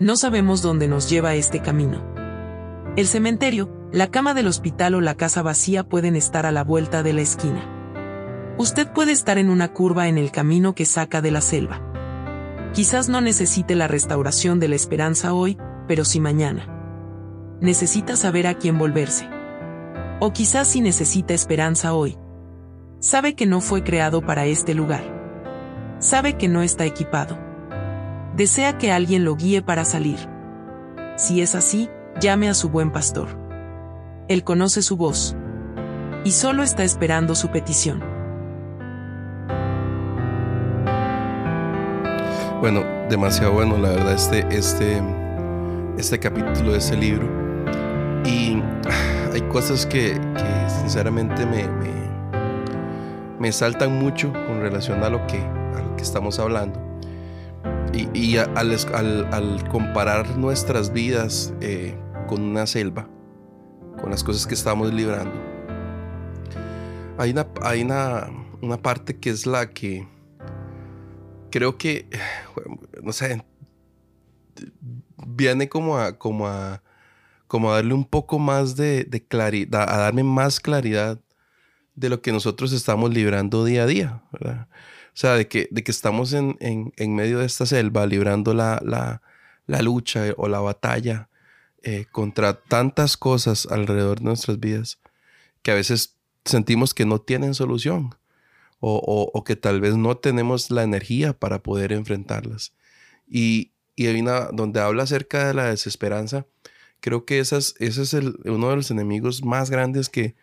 No 0.00 0.16
sabemos 0.16 0.62
dónde 0.62 0.88
nos 0.88 1.08
lleva 1.08 1.36
este 1.36 1.62
camino. 1.62 2.02
El 2.96 3.06
cementerio, 3.06 3.70
la 3.92 4.08
cama 4.08 4.34
del 4.34 4.48
hospital 4.48 4.96
o 4.96 5.00
la 5.00 5.14
casa 5.14 5.42
vacía 5.42 5.84
pueden 5.84 6.16
estar 6.16 6.44
a 6.44 6.50
la 6.50 6.64
vuelta 6.64 7.04
de 7.04 7.12
la 7.12 7.20
esquina. 7.20 7.64
Usted 8.58 8.92
puede 8.92 9.12
estar 9.12 9.38
en 9.38 9.48
una 9.48 9.72
curva 9.72 10.08
en 10.08 10.18
el 10.18 10.32
camino 10.32 10.74
que 10.74 10.84
saca 10.84 11.22
de 11.22 11.30
la 11.30 11.40
selva. 11.40 12.72
Quizás 12.72 13.08
no 13.08 13.20
necesite 13.20 13.76
la 13.76 13.86
restauración 13.86 14.58
de 14.58 14.66
la 14.66 14.74
esperanza 14.74 15.34
hoy, 15.34 15.56
pero 15.86 16.04
sí 16.04 16.18
mañana. 16.18 16.66
Necesita 17.60 18.16
saber 18.16 18.48
a 18.48 18.54
quién 18.54 18.76
volverse. 18.76 19.28
O 20.18 20.32
quizás 20.32 20.66
sí 20.66 20.80
necesita 20.80 21.32
esperanza 21.32 21.94
hoy. 21.94 22.18
Sabe 23.04 23.34
que 23.34 23.44
no 23.44 23.60
fue 23.60 23.84
creado 23.84 24.22
para 24.22 24.46
este 24.46 24.72
lugar. 24.72 25.02
Sabe 25.98 26.38
que 26.38 26.48
no 26.48 26.62
está 26.62 26.86
equipado. 26.86 27.38
Desea 28.34 28.78
que 28.78 28.92
alguien 28.92 29.26
lo 29.26 29.36
guíe 29.36 29.60
para 29.60 29.84
salir. 29.84 30.16
Si 31.16 31.42
es 31.42 31.54
así, 31.54 31.90
llame 32.18 32.48
a 32.48 32.54
su 32.54 32.70
buen 32.70 32.90
pastor. 32.92 33.28
Él 34.26 34.42
conoce 34.42 34.80
su 34.80 34.96
voz. 34.96 35.36
Y 36.24 36.30
solo 36.30 36.62
está 36.62 36.82
esperando 36.82 37.34
su 37.34 37.50
petición. 37.50 38.02
Bueno, 42.62 42.84
demasiado 43.10 43.52
bueno, 43.52 43.76
la 43.76 43.90
verdad, 43.90 44.14
este, 44.14 44.46
este, 44.48 45.02
este 45.98 46.18
capítulo 46.18 46.72
de 46.72 46.78
ese 46.78 46.96
libro. 46.96 47.28
Y 48.24 48.62
hay 49.34 49.42
cosas 49.52 49.84
que, 49.84 50.18
sinceramente 50.80 51.44
me, 51.44 51.68
me, 51.68 52.03
saltan 53.52 53.98
mucho 53.98 54.32
con 54.32 54.60
relación 54.60 55.02
a 55.02 55.10
lo 55.10 55.26
que, 55.26 55.38
a 55.38 55.96
que 55.96 56.02
estamos 56.02 56.38
hablando. 56.38 56.80
Y, 58.12 58.36
al, 58.38 59.68
comparar 59.70 60.36
nuestras 60.36 60.92
vidas 60.92 61.54
eh, 61.60 61.96
con 62.26 62.42
una 62.42 62.66
selva, 62.66 63.08
con 64.00 64.10
las 64.10 64.24
cosas 64.24 64.46
que 64.46 64.54
estamos 64.54 64.92
librando, 64.92 65.40
hay 67.18 67.30
una, 67.30 67.46
hay 67.62 67.82
una, 67.82 68.28
una 68.60 68.78
parte 68.78 69.16
que 69.18 69.30
es 69.30 69.46
la 69.46 69.70
que 69.70 70.08
creo 71.54 71.78
que, 71.78 72.08
no 73.02 73.12
sé, 73.12 73.44
viene 75.24 75.68
como 75.68 75.98
a, 75.98 76.18
como 76.18 76.48
a, 76.48 76.82
como 77.46 77.70
a 77.70 77.76
darle 77.76 77.94
un 77.94 78.04
poco 78.04 78.40
más 78.40 78.74
de, 78.74 79.06
claridad, 79.28 79.88
a 79.88 79.98
darme 79.98 80.24
más 80.24 80.58
claridad 80.58 81.20
de 81.94 82.08
lo 82.08 82.22
que 82.22 82.32
nosotros 82.32 82.72
estamos 82.72 83.12
librando 83.12 83.64
día 83.64 83.84
a 83.84 83.86
día, 83.86 84.22
¿verdad? 84.32 84.68
O 85.14 85.16
sea, 85.16 85.34
de 85.34 85.46
que, 85.46 85.68
de 85.70 85.84
que 85.84 85.92
estamos 85.92 86.32
en, 86.32 86.56
medio 86.98 87.38
de 87.38 87.46
esta 87.46 87.66
selva 87.66 88.04
librando 88.06 88.52
la, 88.52 89.22
lucha 89.66 90.24
o 90.36 90.48
la 90.48 90.60
batalla 90.60 91.28
eh, 91.82 92.06
contra 92.10 92.54
tantas 92.60 93.16
cosas 93.16 93.66
alrededor 93.66 94.18
de 94.18 94.24
nuestras 94.24 94.58
vidas 94.58 94.98
que 95.62 95.70
a 95.70 95.74
veces 95.74 96.16
sentimos 96.44 96.94
que 96.94 97.06
no 97.06 97.20
tienen 97.20 97.54
solución 97.54 98.14
o, 98.80 99.44
que 99.46 99.56
tal 99.56 99.80
vez 99.80 99.96
no 99.96 100.16
tenemos 100.18 100.70
la 100.70 100.82
energía 100.82 101.32
para 101.32 101.62
poder 101.62 101.92
enfrentarlas. 101.92 102.74
Y, 103.26 103.72
y 103.96 104.08
hay 104.08 104.22
donde 104.52 104.80
habla 104.80 105.04
acerca 105.04 105.46
de 105.46 105.54
la 105.54 105.64
desesperanza, 105.66 106.46
creo 107.00 107.24
que 107.24 107.38
esas, 107.38 107.76
ese 107.78 108.02
es 108.02 108.12
el, 108.12 108.36
uno 108.44 108.68
de 108.68 108.76
los 108.76 108.90
enemigos 108.90 109.42
más 109.42 109.70
grandes 109.70 110.10
que, 110.10 110.34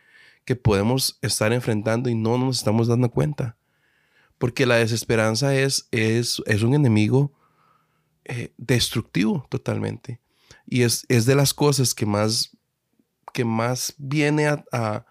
que 0.46 0.56
podemos 0.56 1.18
estar 1.22 1.54
enfrentando 1.54 2.10
y 2.10 2.16
no 2.16 2.38
nos 2.38 2.58
estamos 2.58 2.88
dando 2.88 3.10
cuenta. 3.10 3.58
Porque 4.38 4.66
la 4.66 4.76
desesperanza 4.76 5.56
es, 5.56 5.88
es, 5.92 6.42
es 6.46 6.64
un 6.64 6.74
enemigo 6.74 7.32
eh, 8.26 8.54
destructivo 8.58 9.46
totalmente. 9.50 10.20
Y 10.66 10.82
es, 10.84 11.06
es, 11.10 11.26
de 11.26 11.36
las 11.36 11.54
cosas 11.54 11.94
que 11.94 12.06
más, 12.06 12.58
que 13.34 13.46
más 13.46 13.94
viene 13.98 14.48
a, 14.48 15.06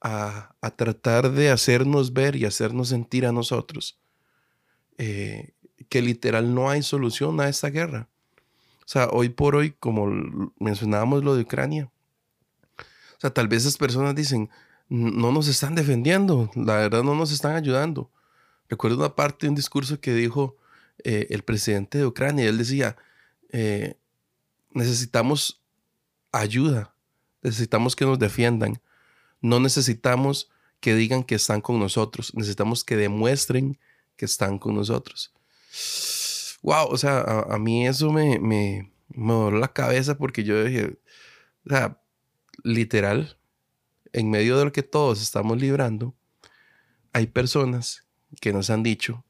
a, 0.00 0.70
tratar 0.76 1.30
de 1.32 1.50
hacernos 1.50 2.12
ver 2.12 2.36
y 2.36 2.44
hacernos 2.44 2.88
sentir 2.88 3.26
a 3.26 3.32
nosotros 3.32 3.98
eh, 4.98 5.52
que 5.88 6.02
literal 6.02 6.54
no 6.54 6.70
hay 6.70 6.82
solución 6.82 7.40
a 7.40 7.48
esta 7.48 7.68
guerra. 7.68 8.08
O 8.80 8.88
sea, 8.92 9.08
hoy 9.08 9.28
por 9.28 9.56
hoy, 9.56 9.72
como 9.72 10.52
mencionábamos 10.58 11.22
lo 11.22 11.34
de 11.34 11.42
Ucrania, 11.42 11.90
o 13.20 13.22
sea, 13.22 13.34
tal 13.34 13.48
vez 13.48 13.62
esas 13.62 13.76
personas 13.76 14.14
dicen, 14.14 14.48
no 14.88 15.30
nos 15.30 15.46
están 15.46 15.74
defendiendo, 15.74 16.50
la 16.54 16.76
verdad 16.76 17.02
no 17.02 17.14
nos 17.14 17.32
están 17.32 17.54
ayudando. 17.54 18.10
Recuerdo 18.70 18.96
una 18.96 19.14
parte 19.14 19.44
de 19.44 19.50
un 19.50 19.54
discurso 19.54 20.00
que 20.00 20.14
dijo 20.14 20.56
eh, 21.04 21.26
el 21.28 21.42
presidente 21.42 21.98
de 21.98 22.06
Ucrania, 22.06 22.48
él 22.48 22.56
decía, 22.56 22.96
eh, 23.50 23.98
necesitamos 24.70 25.60
ayuda, 26.32 26.94
necesitamos 27.42 27.94
que 27.94 28.06
nos 28.06 28.18
defiendan. 28.18 28.80
No 29.42 29.60
necesitamos 29.60 30.50
que 30.80 30.94
digan 30.94 31.24
que 31.24 31.34
están 31.34 31.60
con 31.60 31.78
nosotros, 31.78 32.34
necesitamos 32.34 32.82
que 32.82 32.96
demuestren 32.96 33.78
que 34.16 34.24
están 34.24 34.58
con 34.58 34.74
nosotros. 34.74 35.34
Wow, 36.62 36.88
o 36.88 36.96
sea, 36.96 37.20
a, 37.20 37.58
mí 37.58 37.86
eso 37.86 38.10
me, 38.12 38.38
me, 38.38 38.90
me 39.08 39.50
la 39.52 39.68
cabeza 39.68 40.16
porque 40.16 40.42
yo 40.42 40.64
dije, 40.64 40.98
o 41.66 41.68
sea, 41.68 41.99
literal, 42.62 43.38
en 44.12 44.30
medio 44.30 44.58
de 44.58 44.64
lo 44.64 44.72
que 44.72 44.82
todos 44.82 45.22
estamos 45.22 45.60
librando, 45.60 46.14
hay 47.12 47.26
personas 47.26 48.06
que 48.40 48.52
nos 48.52 48.70
han 48.70 48.82
dicho, 48.82 49.24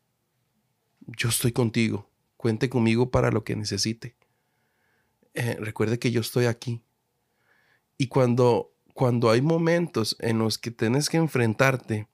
yo 1.00 1.28
estoy 1.28 1.52
contigo, 1.52 2.10
cuente 2.36 2.68
conmigo 2.68 3.10
para 3.10 3.30
lo 3.30 3.44
que 3.44 3.56
necesite. 3.56 4.16
Eh, 5.34 5.56
recuerde 5.60 5.98
que 5.98 6.10
yo 6.10 6.20
estoy 6.20 6.46
aquí. 6.46 6.82
Y 7.96 8.08
cuando, 8.08 8.72
cuando 8.94 9.30
hay 9.30 9.40
momentos 9.40 10.16
en 10.20 10.38
los 10.38 10.58
que 10.58 10.70
tienes 10.70 11.08
que 11.08 11.16
enfrentarte 11.16 12.08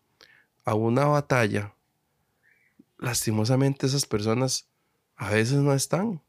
a 0.65 0.75
una 0.75 1.07
batalla, 1.07 1.75
lastimosamente 2.99 3.87
esas 3.87 4.07
personas 4.07 4.69
a 5.17 5.31
veces 5.31 5.59
no 5.59 5.73
están. 5.73 6.23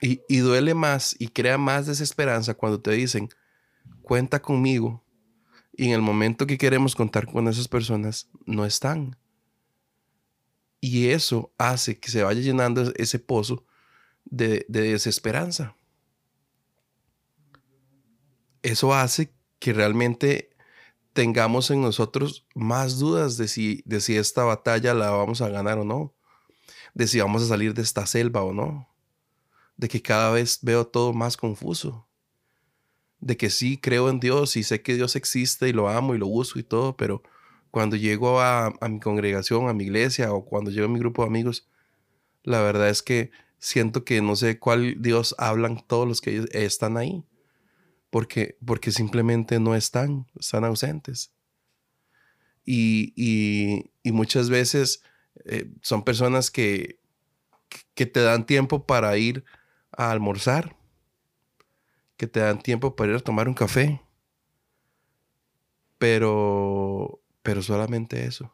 Y, 0.00 0.22
y, 0.28 0.38
duele 0.38 0.74
más 0.74 1.14
y 1.18 1.28
crea 1.28 1.58
más 1.58 1.86
desesperanza 1.86 2.54
cuando 2.54 2.80
te 2.80 2.92
dicen, 2.92 3.28
cuenta 4.02 4.40
conmigo. 4.40 5.04
Y 5.72 5.86
en 5.86 5.92
el 5.92 6.02
momento 6.02 6.46
que 6.46 6.58
queremos 6.58 6.94
contar 6.94 7.26
con 7.26 7.48
esas 7.48 7.68
personas, 7.68 8.28
no 8.46 8.64
están. 8.64 9.16
Y 10.80 11.08
eso 11.08 11.52
hace 11.58 11.98
que 11.98 12.10
se 12.10 12.22
vaya 12.22 12.40
llenando 12.40 12.92
ese 12.96 13.18
pozo 13.18 13.64
de, 14.24 14.64
desesperanza. 14.68 15.76
Eso 18.62 18.94
hace 18.94 19.34
que 19.58 19.72
realmente 19.72 20.50
tengamos 21.12 21.70
en 21.70 21.82
nosotros 21.82 22.46
más 22.54 22.98
dudas 22.98 23.36
de 23.36 23.48
si, 23.48 23.82
de 23.84 24.00
si 24.00 24.16
esta 24.16 24.44
batalla 24.44 24.94
la 24.94 25.10
vamos 25.10 25.40
a 25.42 25.48
ganar 25.48 25.78
o 25.78 25.84
no, 25.84 26.14
de 26.94 27.06
si 27.06 27.20
vamos 27.20 27.42
a 27.42 27.46
salir 27.46 27.74
de 27.74 27.82
esta 27.82 28.06
selva 28.06 28.42
o 28.42 28.52
no, 28.52 28.88
de 29.80 29.88
que 29.88 30.02
cada 30.02 30.30
vez 30.30 30.58
veo 30.60 30.86
todo 30.86 31.14
más 31.14 31.38
confuso, 31.38 32.06
de 33.18 33.38
que 33.38 33.48
sí 33.48 33.78
creo 33.78 34.10
en 34.10 34.20
Dios 34.20 34.56
y 34.56 34.62
sé 34.62 34.82
que 34.82 34.94
Dios 34.94 35.16
existe 35.16 35.70
y 35.70 35.72
lo 35.72 35.88
amo 35.88 36.14
y 36.14 36.18
lo 36.18 36.26
uso 36.26 36.58
y 36.58 36.62
todo, 36.62 36.98
pero 36.98 37.22
cuando 37.70 37.96
llego 37.96 38.42
a, 38.42 38.74
mi 38.90 39.00
congregación, 39.00 39.70
a 39.70 39.72
mi 39.72 39.84
iglesia 39.84 40.34
o 40.34 40.44
cuando 40.44 40.70
llego 40.70 40.84
a 40.84 40.90
mi 40.90 40.98
grupo 40.98 41.22
de 41.22 41.28
amigos, 41.28 41.66
la 42.42 42.60
verdad 42.60 42.90
es 42.90 43.02
que 43.02 43.30
siento 43.58 44.04
que 44.04 44.20
no 44.20 44.36
sé 44.36 44.58
cuál 44.58 45.00
Dios 45.00 45.34
hablan 45.38 45.82
todos 45.86 46.06
los 46.06 46.20
que 46.20 46.46
están 46.52 46.98
ahí. 46.98 47.24
Porque, 48.10 48.58
porque 48.66 48.90
simplemente 48.90 49.60
no 49.60 49.76
están, 49.76 50.26
están 50.38 50.64
ausentes. 50.64 51.32
Y, 52.66 53.14
y, 53.16 54.12
muchas 54.12 54.50
veces 54.50 55.02
eh, 55.44 55.70
son 55.80 56.02
personas 56.02 56.50
que, 56.50 56.98
que 57.94 58.06
te 58.06 58.20
dan 58.20 58.44
tiempo 58.46 58.84
para 58.84 59.16
ir 59.16 59.44
a 60.00 60.10
almorzar, 60.10 60.76
que 62.16 62.26
te 62.26 62.40
dan 62.40 62.62
tiempo 62.62 62.96
para 62.96 63.10
ir 63.10 63.16
a 63.18 63.20
tomar 63.20 63.48
un 63.48 63.54
café, 63.54 64.00
pero, 65.98 67.20
pero 67.42 67.60
solamente 67.60 68.24
eso. 68.24 68.50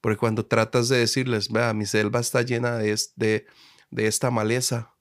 Porque 0.00 0.18
cuando 0.18 0.46
tratas 0.46 0.88
de 0.88 0.98
decirles, 0.98 1.50
vea, 1.50 1.74
mi 1.74 1.84
selva 1.84 2.20
está 2.20 2.42
llena 2.42 2.78
de, 2.78 2.96
de, 3.16 3.46
de 3.90 4.06
esta 4.06 4.30
maleza, 4.30 4.94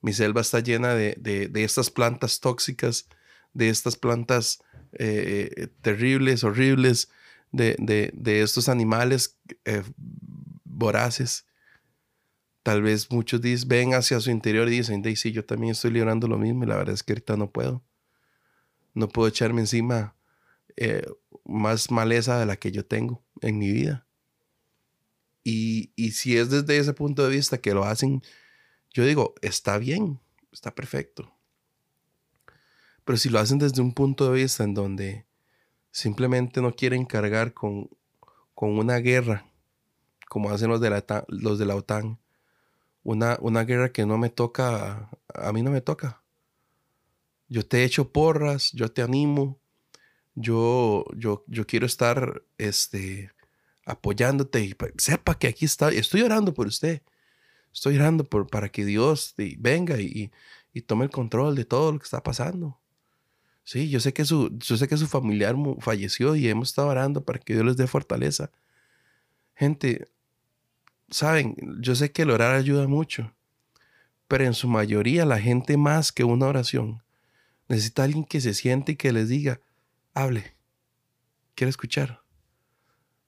mi 0.00 0.12
selva 0.12 0.40
está 0.40 0.58
llena 0.58 0.92
de, 0.94 1.14
de, 1.20 1.62
estas 1.62 1.90
plantas 1.90 2.40
tóxicas, 2.40 3.08
de 3.52 3.68
estas 3.68 3.94
plantas 3.94 4.60
eh, 4.94 5.68
terribles, 5.82 6.42
horribles, 6.42 7.10
de, 7.52 7.76
de 8.12 8.42
estos 8.42 8.68
animales 8.68 9.38
eh, 9.64 9.84
voraces. 10.64 11.46
Tal 12.62 12.82
vez 12.82 13.10
muchos 13.10 13.40
dicen, 13.40 13.68
ven 13.68 13.94
hacia 13.94 14.20
su 14.20 14.30
interior 14.30 14.68
y 14.68 14.78
dicen, 14.78 15.02
sí, 15.16 15.32
yo 15.32 15.44
también 15.44 15.72
estoy 15.72 15.90
librando 15.90 16.28
lo 16.28 16.38
mismo 16.38 16.64
y 16.64 16.66
la 16.68 16.76
verdad 16.76 16.94
es 16.94 17.02
que 17.02 17.12
ahorita 17.12 17.36
no 17.36 17.50
puedo. 17.50 17.82
No 18.94 19.08
puedo 19.08 19.28
echarme 19.28 19.60
encima 19.62 20.14
eh, 20.76 21.06
más 21.44 21.90
maleza 21.90 22.38
de 22.38 22.46
la 22.46 22.56
que 22.56 22.70
yo 22.70 22.84
tengo 22.84 23.24
en 23.40 23.58
mi 23.58 23.72
vida. 23.72 24.06
Y, 25.44 25.90
si 26.12 26.36
es 26.36 26.50
desde 26.50 26.78
ese 26.78 26.92
punto 26.92 27.24
de 27.24 27.30
vista 27.30 27.58
que 27.58 27.74
lo 27.74 27.84
hacen, 27.84 28.22
yo 28.90 29.04
digo, 29.04 29.34
está 29.42 29.78
bien, 29.78 30.20
está 30.52 30.74
perfecto. 30.74 31.34
Pero 33.04 33.18
si 33.18 33.28
lo 33.28 33.40
hacen 33.40 33.58
desde 33.58 33.82
un 33.82 33.92
punto 33.92 34.30
de 34.30 34.42
vista 34.42 34.62
en 34.62 34.74
donde 34.74 35.26
simplemente 35.90 36.60
no 36.60 36.74
quieren 36.76 37.04
cargar 37.04 37.52
con, 37.52 37.90
con 38.54 38.78
una 38.78 38.98
guerra, 38.98 39.50
como 40.28 40.50
hacen 40.50 40.70
los 40.70 40.80
de 40.80 40.90
la, 40.90 41.04
los 41.28 41.58
de 41.58 41.66
la 41.66 41.74
OTAN, 41.74 42.21
una, 43.04 43.38
una 43.40 43.64
guerra 43.64 43.92
que 43.92 44.06
no 44.06 44.18
me 44.18 44.30
toca, 44.30 45.10
a 45.34 45.52
mí 45.52 45.62
no 45.62 45.70
me 45.70 45.80
toca. 45.80 46.22
Yo 47.48 47.66
te 47.66 47.84
echo 47.84 48.12
porras, 48.12 48.72
yo 48.72 48.90
te 48.90 49.02
animo, 49.02 49.60
yo, 50.34 51.04
yo, 51.16 51.44
yo 51.46 51.66
quiero 51.66 51.86
estar 51.86 52.42
este, 52.58 53.30
apoyándote 53.84 54.64
y 54.64 54.74
sepa 54.96 55.38
que 55.38 55.48
aquí 55.48 55.64
está, 55.64 55.90
estoy 55.90 56.22
orando 56.22 56.54
por 56.54 56.66
usted. 56.66 57.02
Estoy 57.72 57.96
orando 57.96 58.24
por, 58.28 58.48
para 58.48 58.68
que 58.68 58.84
Dios 58.84 59.34
venga 59.58 59.98
y, 60.00 60.30
y, 60.72 60.82
tome 60.82 61.04
el 61.06 61.10
control 61.10 61.54
de 61.56 61.64
todo 61.64 61.92
lo 61.92 61.98
que 61.98 62.04
está 62.04 62.22
pasando. 62.22 62.78
Sí, 63.64 63.88
yo 63.88 64.00
sé 64.00 64.12
que 64.12 64.24
su, 64.24 64.50
yo 64.58 64.76
sé 64.76 64.88
que 64.88 64.96
su 64.96 65.06
familiar 65.06 65.56
falleció 65.80 66.36
y 66.36 66.48
hemos 66.48 66.68
estado 66.68 66.88
orando 66.88 67.24
para 67.24 67.38
que 67.38 67.54
Dios 67.54 67.64
les 67.64 67.76
dé 67.76 67.86
fortaleza. 67.86 68.50
Gente, 69.54 70.08
saben, 71.12 71.56
yo 71.80 71.94
sé 71.94 72.12
que 72.12 72.22
el 72.22 72.30
orar 72.30 72.54
ayuda 72.54 72.88
mucho, 72.88 73.32
pero 74.28 74.44
en 74.44 74.54
su 74.54 74.68
mayoría 74.68 75.24
la 75.24 75.38
gente 75.38 75.76
más 75.76 76.10
que 76.10 76.24
una 76.24 76.46
oración 76.46 77.02
necesita 77.68 78.04
alguien 78.04 78.24
que 78.24 78.40
se 78.40 78.54
siente 78.54 78.92
y 78.92 78.96
que 78.96 79.12
les 79.12 79.28
diga, 79.28 79.60
hable, 80.14 80.56
quiero 81.54 81.70
escuchar. 81.70 82.22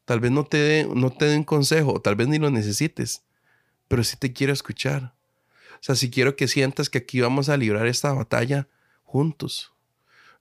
Tal 0.04 0.20
vez 0.20 0.30
no 0.30 0.44
te 0.44 0.58
dé 0.58 0.84
no 0.84 1.14
un 1.18 1.44
consejo, 1.44 2.00
tal 2.00 2.16
vez 2.16 2.28
ni 2.28 2.38
lo 2.38 2.50
necesites, 2.50 3.24
pero 3.88 4.04
sí 4.04 4.16
te 4.16 4.32
quiero 4.32 4.52
escuchar. 4.52 5.14
O 5.74 5.78
sea, 5.80 5.94
si 5.94 6.10
quiero 6.10 6.36
que 6.36 6.48
sientas 6.48 6.90
que 6.90 6.98
aquí 6.98 7.20
vamos 7.20 7.48
a 7.48 7.56
librar 7.56 7.86
esta 7.86 8.12
batalla 8.12 8.68
juntos. 9.02 9.72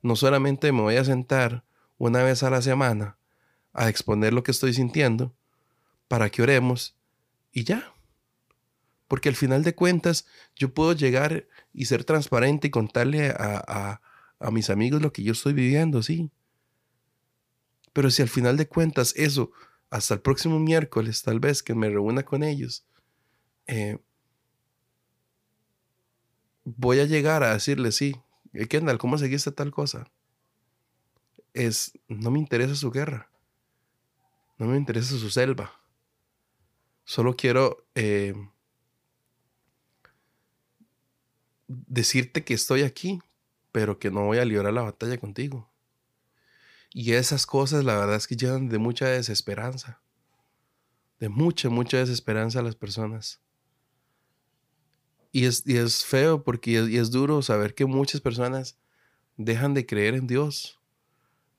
No 0.02 0.16
solamente 0.16 0.70
me 0.72 0.82
voy 0.82 0.96
a 0.96 1.04
sentar 1.04 1.64
una 1.96 2.22
vez 2.22 2.42
a 2.42 2.50
la 2.50 2.60
semana 2.60 3.16
a 3.72 3.88
exponer 3.88 4.32
lo 4.32 4.42
que 4.42 4.50
estoy 4.50 4.74
sintiendo 4.74 5.34
para 6.08 6.28
que 6.30 6.42
oremos 6.42 6.94
y 7.54 7.64
ya. 7.64 7.94
Porque 9.08 9.30
al 9.30 9.36
final 9.36 9.62
de 9.64 9.74
cuentas 9.74 10.26
yo 10.54 10.74
puedo 10.74 10.92
llegar 10.92 11.46
y 11.72 11.86
ser 11.86 12.04
transparente 12.04 12.66
y 12.68 12.70
contarle 12.70 13.30
a, 13.30 14.00
a 14.38 14.50
mis 14.50 14.68
amigos 14.68 15.00
lo 15.00 15.12
que 15.12 15.22
yo 15.22 15.32
estoy 15.32 15.54
viviendo, 15.54 16.02
sí. 16.02 16.30
Pero 17.94 18.10
si 18.10 18.20
al 18.20 18.28
final 18.28 18.56
de 18.56 18.68
cuentas 18.68 19.14
eso, 19.16 19.52
hasta 19.88 20.14
el 20.14 20.20
próximo 20.20 20.58
miércoles 20.58 21.22
tal 21.22 21.40
vez 21.40 21.62
que 21.62 21.74
me 21.74 21.88
reúna 21.88 22.24
con 22.24 22.42
ellos, 22.42 22.84
eh, 23.66 23.98
voy 26.64 27.00
a 27.00 27.04
llegar 27.04 27.42
a 27.42 27.54
decirle, 27.54 27.92
sí, 27.92 28.16
eh, 28.52 28.66
Kendall, 28.66 28.98
¿cómo 28.98 29.16
seguiste 29.16 29.52
tal 29.52 29.70
cosa? 29.70 30.10
Es, 31.52 31.92
no 32.08 32.30
me 32.30 32.38
interesa 32.40 32.74
su 32.74 32.90
guerra, 32.90 33.30
no 34.58 34.66
me 34.66 34.76
interesa 34.76 35.16
su 35.16 35.30
selva. 35.30 35.80
Solo 37.04 37.36
quiero 37.36 37.86
eh, 37.94 38.34
decirte 41.68 42.44
que 42.44 42.54
estoy 42.54 42.82
aquí, 42.82 43.20
pero 43.72 43.98
que 43.98 44.10
no 44.10 44.24
voy 44.24 44.38
a 44.38 44.44
librar 44.44 44.72
la 44.72 44.82
batalla 44.82 45.18
contigo. 45.18 45.70
Y 46.92 47.12
esas 47.12 47.44
cosas, 47.44 47.84
la 47.84 47.96
verdad 47.96 48.16
es 48.16 48.28
que 48.28 48.36
llenan 48.36 48.68
de 48.68 48.78
mucha 48.78 49.08
desesperanza. 49.08 50.00
De 51.18 51.28
mucha, 51.28 51.68
mucha 51.68 51.98
desesperanza 51.98 52.60
a 52.60 52.62
las 52.62 52.76
personas. 52.76 53.40
Y 55.32 55.46
es, 55.46 55.66
es 55.66 56.04
feo 56.04 56.44
porque 56.44 56.70
y 56.70 56.96
es, 56.96 57.10
duro 57.10 57.42
saber 57.42 57.74
que 57.74 57.84
muchas 57.84 58.20
personas 58.20 58.78
dejan 59.36 59.74
de 59.74 59.84
creer 59.84 60.14
en 60.14 60.28
Dios. 60.28 60.80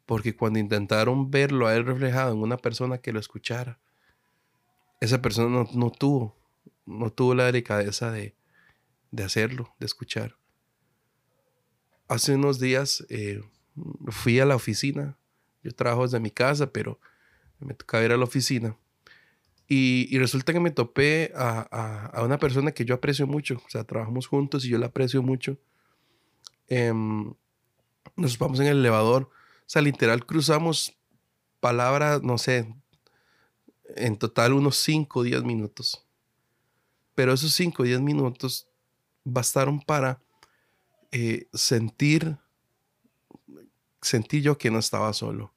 Porque 0.05 0.35
cuando 0.35 0.59
intentaron 0.59 1.29
verlo 1.29 1.67
a 1.67 1.75
Él 1.75 1.85
reflejado 1.85 2.31
en 2.31 2.39
una 2.39 2.55
persona 2.55 2.99
que 2.99 3.11
lo 3.11 3.19
escuchara, 3.19 3.81
esa 5.05 5.21
persona 5.21 5.65
no, 5.73 5.91
tuvo, 5.91 6.35
no 6.85 7.11
tuvo 7.11 7.35
la 7.35 7.45
delicadeza 7.45 8.11
de, 8.11 8.35
de, 9.11 9.23
hacerlo, 9.23 9.73
de 9.79 9.85
escuchar. 9.85 10.35
Hace 12.07 12.35
unos 12.35 12.59
días 12.59 13.05
eh, 13.09 13.41
fui 14.09 14.39
a 14.39 14.45
la 14.45 14.55
oficina 14.55 15.17
yo 15.65 15.71
trabajo 15.71 16.03
desde 16.03 16.19
mi 16.19 16.29
casa, 16.29 16.71
pero 16.71 16.99
me 17.59 17.73
tocaba 17.73 18.03
ir 18.05 18.11
a 18.11 18.17
la 18.17 18.23
oficina. 18.23 18.77
Y, 19.67 20.15
resulta 20.19 20.53
que 20.53 20.59
me 20.59 20.69
topé 20.69 21.31
a, 21.35 22.21
una 22.23 22.37
persona 22.37 22.71
que 22.71 22.85
yo 22.85 22.93
aprecio 22.93 23.25
mucho. 23.25 23.59
O 23.65 23.69
sea, 23.69 23.83
trabajamos 23.83 24.27
juntos 24.27 24.63
y 24.63 24.69
yo 24.69 24.77
la 24.77 24.85
aprecio 24.87 25.23
mucho. 25.23 25.57
em, 26.67 27.33
nos 28.15 28.37
vamos 28.37 28.59
en 28.59 28.67
el 28.67 28.77
elevador. 28.77 29.23
O 29.23 29.65
sea, 29.65 29.81
literal 29.81 30.25
cruzamos 30.27 30.95
palabras, 31.59 32.21
no 32.21 32.37
sé, 32.37 32.71
en 33.95 34.17
total 34.17 34.53
unos 34.53 34.77
5 34.77 35.19
o 35.19 35.23
10 35.23 35.43
minutos. 35.43 36.05
Pero 37.13 37.33
esos 37.33 37.53
5 37.53 37.83
o 37.83 37.85
10 37.85 38.01
minutos 38.01 38.67
bastaron 39.23 39.79
para 39.81 40.21
eh, 41.11 41.47
sentir, 41.53 42.37
sentir 44.01 44.41
yo 44.41 44.57
que 44.57 44.71
no 44.71 44.79
estaba 44.79 45.13
solo. 45.13 45.53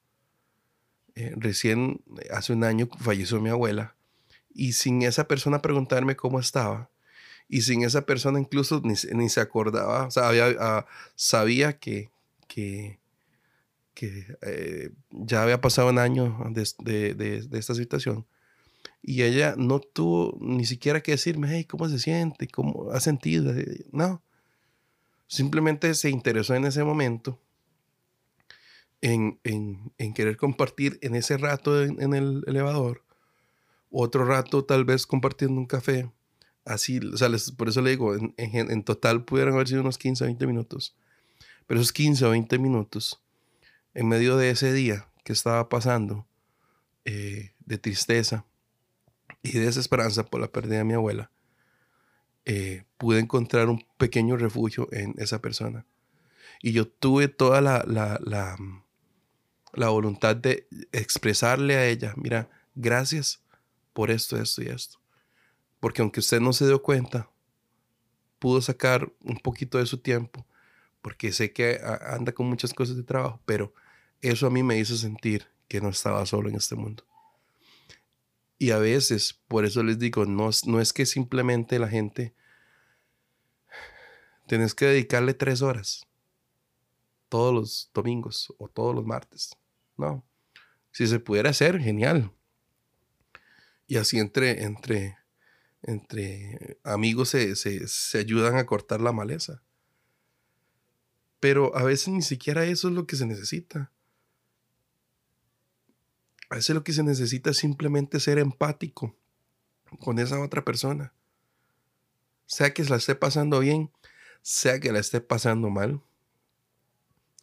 Eh, 1.14 1.34
recién, 1.36 2.02
hace 2.30 2.52
un 2.52 2.64
año, 2.64 2.88
falleció 3.00 3.40
mi 3.40 3.50
abuela 3.50 3.96
y 4.58 4.72
sin 4.72 5.02
esa 5.02 5.28
persona 5.28 5.62
preguntarme 5.62 6.16
cómo 6.16 6.40
estaba, 6.40 6.90
y 7.48 7.62
sin 7.62 7.84
esa 7.84 8.02
persona 8.02 8.40
incluso 8.40 8.82
ni, 8.82 9.28
se 9.28 9.40
acordaba, 9.40 10.08
o 10.08 10.20
ah, 10.20 10.86
sabía 11.14 11.78
que, 11.78 12.10
que, 12.48 12.98
eh, 14.06 14.90
ya 15.10 15.42
había 15.42 15.60
pasado 15.60 15.88
un 15.88 15.98
año 15.98 16.38
de, 16.50 17.14
de, 17.14 17.58
esta 17.58 17.74
situación. 17.74 18.26
Y 19.02 19.22
ella 19.22 19.54
no 19.56 19.80
tuvo 19.80 20.36
ni 20.40 20.64
siquiera 20.64 21.02
que 21.02 21.12
decirme, 21.12 21.48
hey, 21.50 21.64
¿cómo 21.64 21.88
se 21.88 21.98
siente? 21.98 22.48
¿Cómo 22.48 22.90
ha 22.92 23.00
sentido? 23.00 23.52
No. 23.92 24.22
Simplemente 25.26 25.94
se 25.94 26.10
interesó 26.10 26.54
en 26.54 26.64
ese 26.64 26.84
momento 26.84 27.38
en, 29.00 29.38
en, 29.44 30.14
querer 30.14 30.36
compartir 30.36 30.98
en 31.02 31.14
ese 31.14 31.36
rato 31.36 31.82
en, 31.82 32.14
el 32.14 32.42
elevador, 32.46 33.04
otro 33.90 34.24
rato 34.24 34.64
tal 34.64 34.84
vez 34.84 35.06
compartiendo 35.06 35.60
un 35.60 35.66
café. 35.66 36.10
Así, 36.64 36.98
o 36.98 37.16
sea, 37.16 37.28
por 37.56 37.68
eso 37.68 37.80
le 37.80 37.90
digo, 37.90 38.14
en, 38.14 38.34
en, 38.36 38.82
total 38.82 39.24
pudieron 39.24 39.54
haber 39.54 39.68
sido 39.68 39.80
unos 39.80 39.96
15 39.96 40.24
o 40.24 40.26
20 40.26 40.46
minutos. 40.46 40.94
Pero 41.66 41.80
esos 41.80 41.92
15 41.92 42.24
o 42.26 42.30
20 42.30 42.58
minutos, 42.58 43.20
en 43.94 44.08
medio 44.08 44.36
de 44.36 44.50
ese 44.50 44.72
día 44.72 45.08
que 45.24 45.32
estaba 45.32 45.68
pasando, 45.68 46.26
eh, 47.04 47.52
de 47.60 47.78
tristeza 47.78 48.44
y 49.42 49.52
de 49.52 49.66
desesperanza 49.66 50.24
por 50.24 50.40
la 50.40 50.48
pérdida 50.48 50.78
de 50.78 50.84
mi 50.84 50.94
abuela, 50.94 51.30
eh, 52.44 52.84
pude 52.96 53.18
encontrar 53.18 53.68
un 53.68 53.84
pequeño 53.98 54.36
refugio 54.36 54.88
en 54.92 55.14
esa 55.18 55.40
persona. 55.40 55.86
Y 56.62 56.72
yo 56.72 56.88
tuve 56.88 57.28
toda 57.28 57.60
la, 57.60 57.84
la, 57.86 58.18
la, 58.22 58.56
la 59.74 59.88
voluntad 59.90 60.34
de 60.36 60.66
expresarle 60.92 61.76
a 61.76 61.86
ella, 61.86 62.14
mira, 62.16 62.48
gracias 62.74 63.42
por 63.92 64.10
esto, 64.10 64.36
esto 64.36 64.62
y 64.62 64.66
esto. 64.66 64.98
Porque 65.80 66.02
aunque 66.02 66.20
usted 66.20 66.40
no 66.40 66.52
se 66.52 66.66
dio 66.66 66.82
cuenta, 66.82 67.30
pudo 68.38 68.60
sacar 68.60 69.12
un 69.20 69.38
poquito 69.38 69.78
de 69.78 69.86
su 69.86 69.98
tiempo, 69.98 70.46
porque 71.02 71.32
sé 71.32 71.52
que 71.52 71.80
anda 71.82 72.32
con 72.32 72.46
muchas 72.46 72.74
cosas 72.74 72.96
de 72.96 73.02
trabajo, 73.02 73.40
pero 73.44 73.72
eso 74.20 74.46
a 74.46 74.50
mí 74.50 74.62
me 74.62 74.78
hizo 74.78 74.96
sentir 74.96 75.46
que 75.68 75.80
no 75.80 75.90
estaba 75.90 76.24
solo 76.26 76.48
en 76.48 76.56
este 76.56 76.74
mundo. 76.74 77.04
Y 78.58 78.72
a 78.72 78.78
veces, 78.78 79.40
por 79.46 79.64
eso 79.64 79.82
les 79.82 79.98
digo, 79.98 80.26
no, 80.26 80.50
no 80.66 80.80
es 80.80 80.92
que 80.92 81.06
simplemente 81.06 81.78
la 81.78 81.88
gente, 81.88 82.34
tienes 84.46 84.74
que 84.74 84.86
dedicarle 84.86 85.34
tres 85.34 85.62
horas 85.62 86.08
todos 87.28 87.54
los 87.54 87.90
domingos 87.94 88.52
o 88.58 88.68
todos 88.68 88.94
los 88.94 89.04
martes. 89.04 89.56
No. 89.96 90.24
Si 90.90 91.06
se 91.06 91.20
pudiera 91.20 91.50
hacer, 91.50 91.78
genial. 91.78 92.32
Y 93.86 93.96
así 93.96 94.18
entre, 94.18 94.64
entre, 94.64 95.18
entre 95.82 96.78
amigos 96.82 97.30
se, 97.30 97.54
se 97.54 98.18
ayudan 98.18 98.56
a 98.56 98.66
cortar 98.66 99.00
la 99.00 99.12
maleza. 99.12 99.62
Pero 101.40 101.76
a 101.76 101.84
veces 101.84 102.08
ni 102.08 102.22
siquiera 102.22 102.64
eso 102.64 102.88
es 102.88 102.94
lo 102.94 103.06
que 103.06 103.16
se 103.16 103.26
necesita. 103.26 103.92
A 106.50 106.56
veces 106.56 106.74
lo 106.74 106.82
que 106.82 106.92
se 106.92 107.02
necesita 107.02 107.50
es 107.50 107.58
simplemente 107.58 108.20
ser 108.20 108.38
empático 108.38 109.14
con 110.00 110.18
esa 110.18 110.40
otra 110.40 110.64
persona. 110.64 111.12
Sea 112.46 112.72
que 112.72 112.84
la 112.84 112.96
esté 112.96 113.14
pasando 113.14 113.60
bien, 113.60 113.90
sea 114.42 114.80
que 114.80 114.92
la 114.92 114.98
esté 114.98 115.20
pasando 115.20 115.68
mal. 115.70 116.02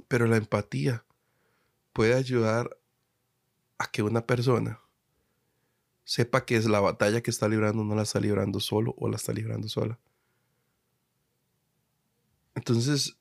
Pero 0.08 0.26
la 0.26 0.38
empatía 0.38 1.06
puede 1.94 2.16
ayudar 2.16 2.78
a 3.78 3.88
que 3.92 4.04
una 4.04 4.26
persona 4.26 4.80
sepa 6.04 6.46
que 6.46 6.56
es 6.56 6.66
la 6.66 6.80
batalla 6.80 7.22
que 7.22 7.32
está 7.32 7.48
librando 7.48 7.84
no 7.84 7.96
la 7.96 8.04
está 8.04 8.20
librando 8.20 8.60
solo 8.60 8.94
o 8.98 9.10
la 9.10 9.16
está 9.16 9.34
librando 9.34 9.68
sola. 9.68 10.00
Entonces, 12.54 13.18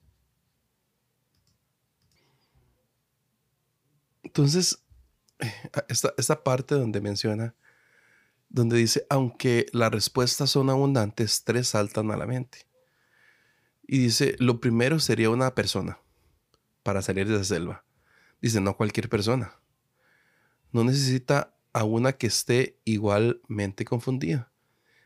entonces, 4.34 4.82
esta, 5.86 6.12
esta 6.18 6.42
parte 6.42 6.74
donde 6.74 7.00
menciona, 7.00 7.54
donde 8.48 8.76
dice, 8.76 9.06
aunque 9.08 9.66
las 9.72 9.92
respuestas 9.92 10.50
son 10.50 10.70
abundantes, 10.70 11.44
tres 11.44 11.68
saltan 11.68 12.10
a 12.10 12.16
la 12.16 12.26
mente. 12.26 12.66
Y 13.86 13.98
dice, 13.98 14.34
lo 14.40 14.60
primero 14.60 14.98
sería 14.98 15.30
una 15.30 15.54
persona 15.54 16.00
para 16.82 17.00
salir 17.00 17.28
de 17.28 17.38
la 17.38 17.44
selva. 17.44 17.84
Dice, 18.42 18.60
no 18.60 18.76
cualquier 18.76 19.08
persona. 19.08 19.54
No 20.72 20.82
necesita 20.82 21.54
a 21.72 21.84
una 21.84 22.14
que 22.14 22.26
esté 22.26 22.80
igualmente 22.84 23.84
confundida. 23.84 24.50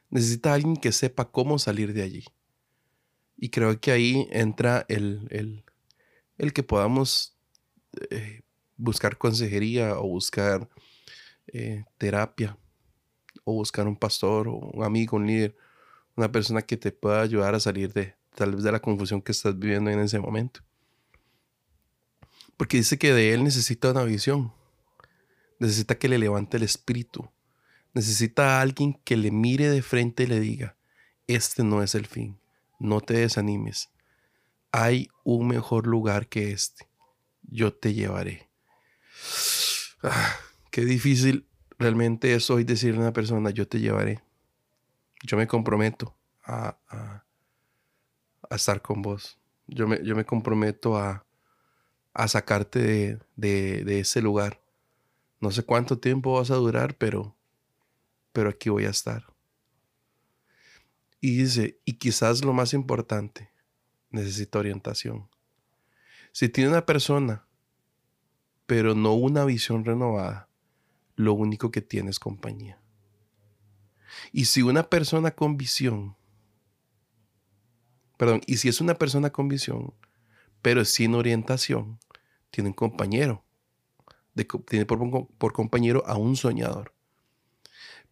Necesita 0.08 0.52
a 0.52 0.54
alguien 0.54 0.78
que 0.78 0.90
sepa 0.90 1.30
cómo 1.30 1.58
salir 1.58 1.92
de 1.92 2.02
allí. 2.02 2.24
Y 3.36 3.50
creo 3.50 3.78
que 3.78 3.92
ahí 3.92 4.26
entra 4.30 4.86
el, 4.88 5.62
el, 6.38 6.52
que 6.54 6.62
podamos 6.62 7.36
eh, 8.08 8.40
buscar 8.78 9.18
consejería 9.18 9.98
o 9.98 10.08
buscar 10.08 10.68
eh, 11.48 11.84
terapia 11.98 12.56
o 13.44 13.52
buscar 13.52 13.86
un 13.86 13.96
pastor 13.96 14.48
o 14.48 14.54
un 14.54 14.84
amigo, 14.84 15.16
un 15.16 15.26
líder, 15.26 15.56
una 16.16 16.30
persona 16.30 16.62
que 16.62 16.76
te 16.76 16.92
pueda 16.92 17.20
ayudar 17.20 17.54
a 17.54 17.60
salir 17.60 17.92
de 17.92 18.14
tal 18.34 18.54
vez 18.54 18.64
de 18.64 18.72
la 18.72 18.80
confusión 18.80 19.20
que 19.20 19.32
estás 19.32 19.58
viviendo 19.58 19.90
en 19.90 19.98
ese 20.00 20.18
momento. 20.18 20.60
Porque 22.56 22.76
dice 22.76 22.98
que 22.98 23.12
de 23.12 23.34
él 23.34 23.44
necesita 23.44 23.90
una 23.90 24.04
visión. 24.04 24.52
Necesita 25.58 25.96
que 25.96 26.08
le 26.08 26.18
levante 26.18 26.56
el 26.56 26.62
espíritu. 26.62 27.28
Necesita 27.94 28.58
a 28.58 28.60
alguien 28.60 29.00
que 29.04 29.16
le 29.16 29.30
mire 29.30 29.68
de 29.70 29.82
frente 29.82 30.24
y 30.24 30.26
le 30.26 30.40
diga, 30.40 30.76
este 31.26 31.62
no 31.62 31.82
es 31.82 31.94
el 31.94 32.06
fin. 32.06 32.38
No 32.78 33.00
te 33.00 33.14
desanimes. 33.14 33.90
Hay 34.72 35.08
un 35.24 35.48
mejor 35.48 35.86
lugar 35.86 36.28
que 36.28 36.52
este. 36.52 36.88
Yo 37.42 37.72
te 37.72 37.94
llevaré. 37.94 38.47
Ah, 40.02 40.36
qué 40.70 40.84
difícil 40.84 41.48
realmente 41.78 42.34
es 42.34 42.50
hoy 42.50 42.64
decirle 42.64 42.98
a 42.98 43.02
una 43.02 43.12
persona, 43.12 43.50
yo 43.50 43.66
te 43.66 43.80
llevaré. 43.80 44.22
Yo 45.22 45.36
me 45.36 45.46
comprometo 45.46 46.16
a, 46.44 47.24
estar 48.50 48.80
con 48.82 49.02
vos. 49.02 49.38
Yo 49.66 49.86
me, 49.86 50.02
yo 50.04 50.14
me 50.16 50.24
comprometo 50.24 50.96
a, 50.96 51.26
a 52.18 52.28
sacarte 52.28 53.18
de, 53.36 54.00
ese 54.00 54.20
lugar. 54.20 54.60
No 55.40 55.50
sé 55.50 55.62
cuánto 55.62 55.98
tiempo 55.98 56.34
vas 56.34 56.50
a 56.50 56.56
durar, 56.56 56.96
pero, 56.96 57.36
pero 58.32 58.50
aquí 58.50 58.70
voy 58.70 58.86
a 58.86 58.90
estar. 58.90 59.32
Y 61.20 61.36
dice, 61.36 61.80
y 61.84 61.94
quizás 61.94 62.44
lo 62.44 62.52
más 62.52 62.74
importante, 62.74 63.52
necesita 64.10 64.58
orientación. 64.58 65.28
Si 66.32 66.48
tiene 66.48 66.70
una 66.70 66.86
persona, 66.86 67.46
pero 68.68 68.94
no 68.94 69.14
una 69.14 69.46
visión 69.46 69.86
renovada, 69.86 70.46
lo 71.16 71.32
único 71.32 71.70
que 71.70 71.80
tiene 71.80 72.10
es 72.10 72.18
compañía. 72.18 72.78
Y 74.30 74.44
si 74.44 74.60
una 74.60 74.90
persona 74.90 75.30
con 75.30 75.56
visión, 75.56 76.16
perdón, 78.18 78.42
y 78.46 78.58
si 78.58 78.68
es 78.68 78.82
una 78.82 78.96
persona 78.96 79.30
con 79.30 79.48
visión, 79.48 79.94
pero 80.60 80.84
sin 80.84 81.14
orientación, 81.14 81.98
tiene 82.50 82.68
un 82.68 82.74
compañero, 82.74 83.42
tiene 84.66 84.84
por, 84.84 85.52
compañero 85.54 86.04
a 86.06 86.18
un 86.18 86.36
soñador. 86.36 86.92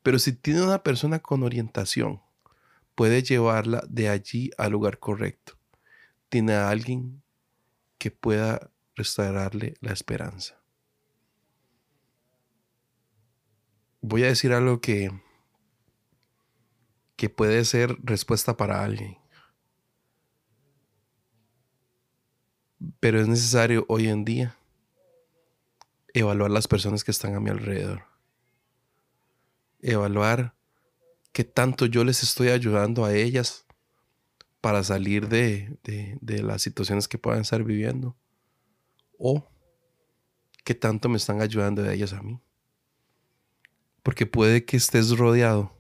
Pero 0.02 0.18
si 0.18 0.32
tiene 0.32 0.62
una 0.62 0.82
persona 0.82 1.18
con 1.18 1.42
orientación, 1.42 2.22
puede 2.94 3.22
llevarla 3.22 3.84
de 3.90 4.08
allí 4.08 4.50
al 4.56 4.72
lugar 4.72 5.00
correcto. 5.00 5.58
Tiene 6.30 6.54
a 6.54 6.70
alguien 6.70 7.22
que 7.98 8.10
pueda 8.10 8.70
restaurarle 8.96 9.74
la 9.80 9.92
esperanza. 9.92 10.58
Voy 14.00 14.24
a 14.24 14.28
decir 14.28 14.52
algo 14.52 14.80
que, 14.80 15.10
que 17.16 17.28
puede 17.28 17.64
ser 17.64 17.96
respuesta 18.02 18.56
para 18.56 18.82
alguien. 18.82 19.18
Pero 23.00 23.20
es 23.20 23.28
necesario 23.28 23.84
hoy 23.88 24.08
en 24.08 24.24
día 24.24 24.56
evaluar 26.14 26.50
las 26.50 26.66
personas 26.66 27.04
que 27.04 27.10
están 27.10 27.34
a 27.34 27.40
mi 27.40 27.50
alrededor. 27.50 28.04
Evaluar 29.80 30.54
qué 31.32 31.44
tanto 31.44 31.86
yo 31.86 32.04
les 32.04 32.22
estoy 32.22 32.48
ayudando 32.48 33.04
a 33.04 33.14
ellas 33.14 33.66
para 34.60 34.82
salir 34.82 35.28
de, 35.28 35.76
de 35.82 36.42
las 36.42 36.62
situaciones 36.62 37.08
que 37.08 37.18
puedan 37.18 37.42
estar 37.42 37.62
viviendo. 37.62 38.16
O 39.18 39.48
qué 40.66 40.74
tanto 40.74 41.08
me 41.08 41.16
están 41.16 41.40
ayudando 41.40 41.82
de 41.82 41.94
ellas 41.94 42.12
a 42.12 42.22
mí. 42.22 42.40
Porque 44.02 44.26
puede 44.26 44.64
que 44.64 44.76
estés 44.76 45.16
rodeado, 45.16 45.72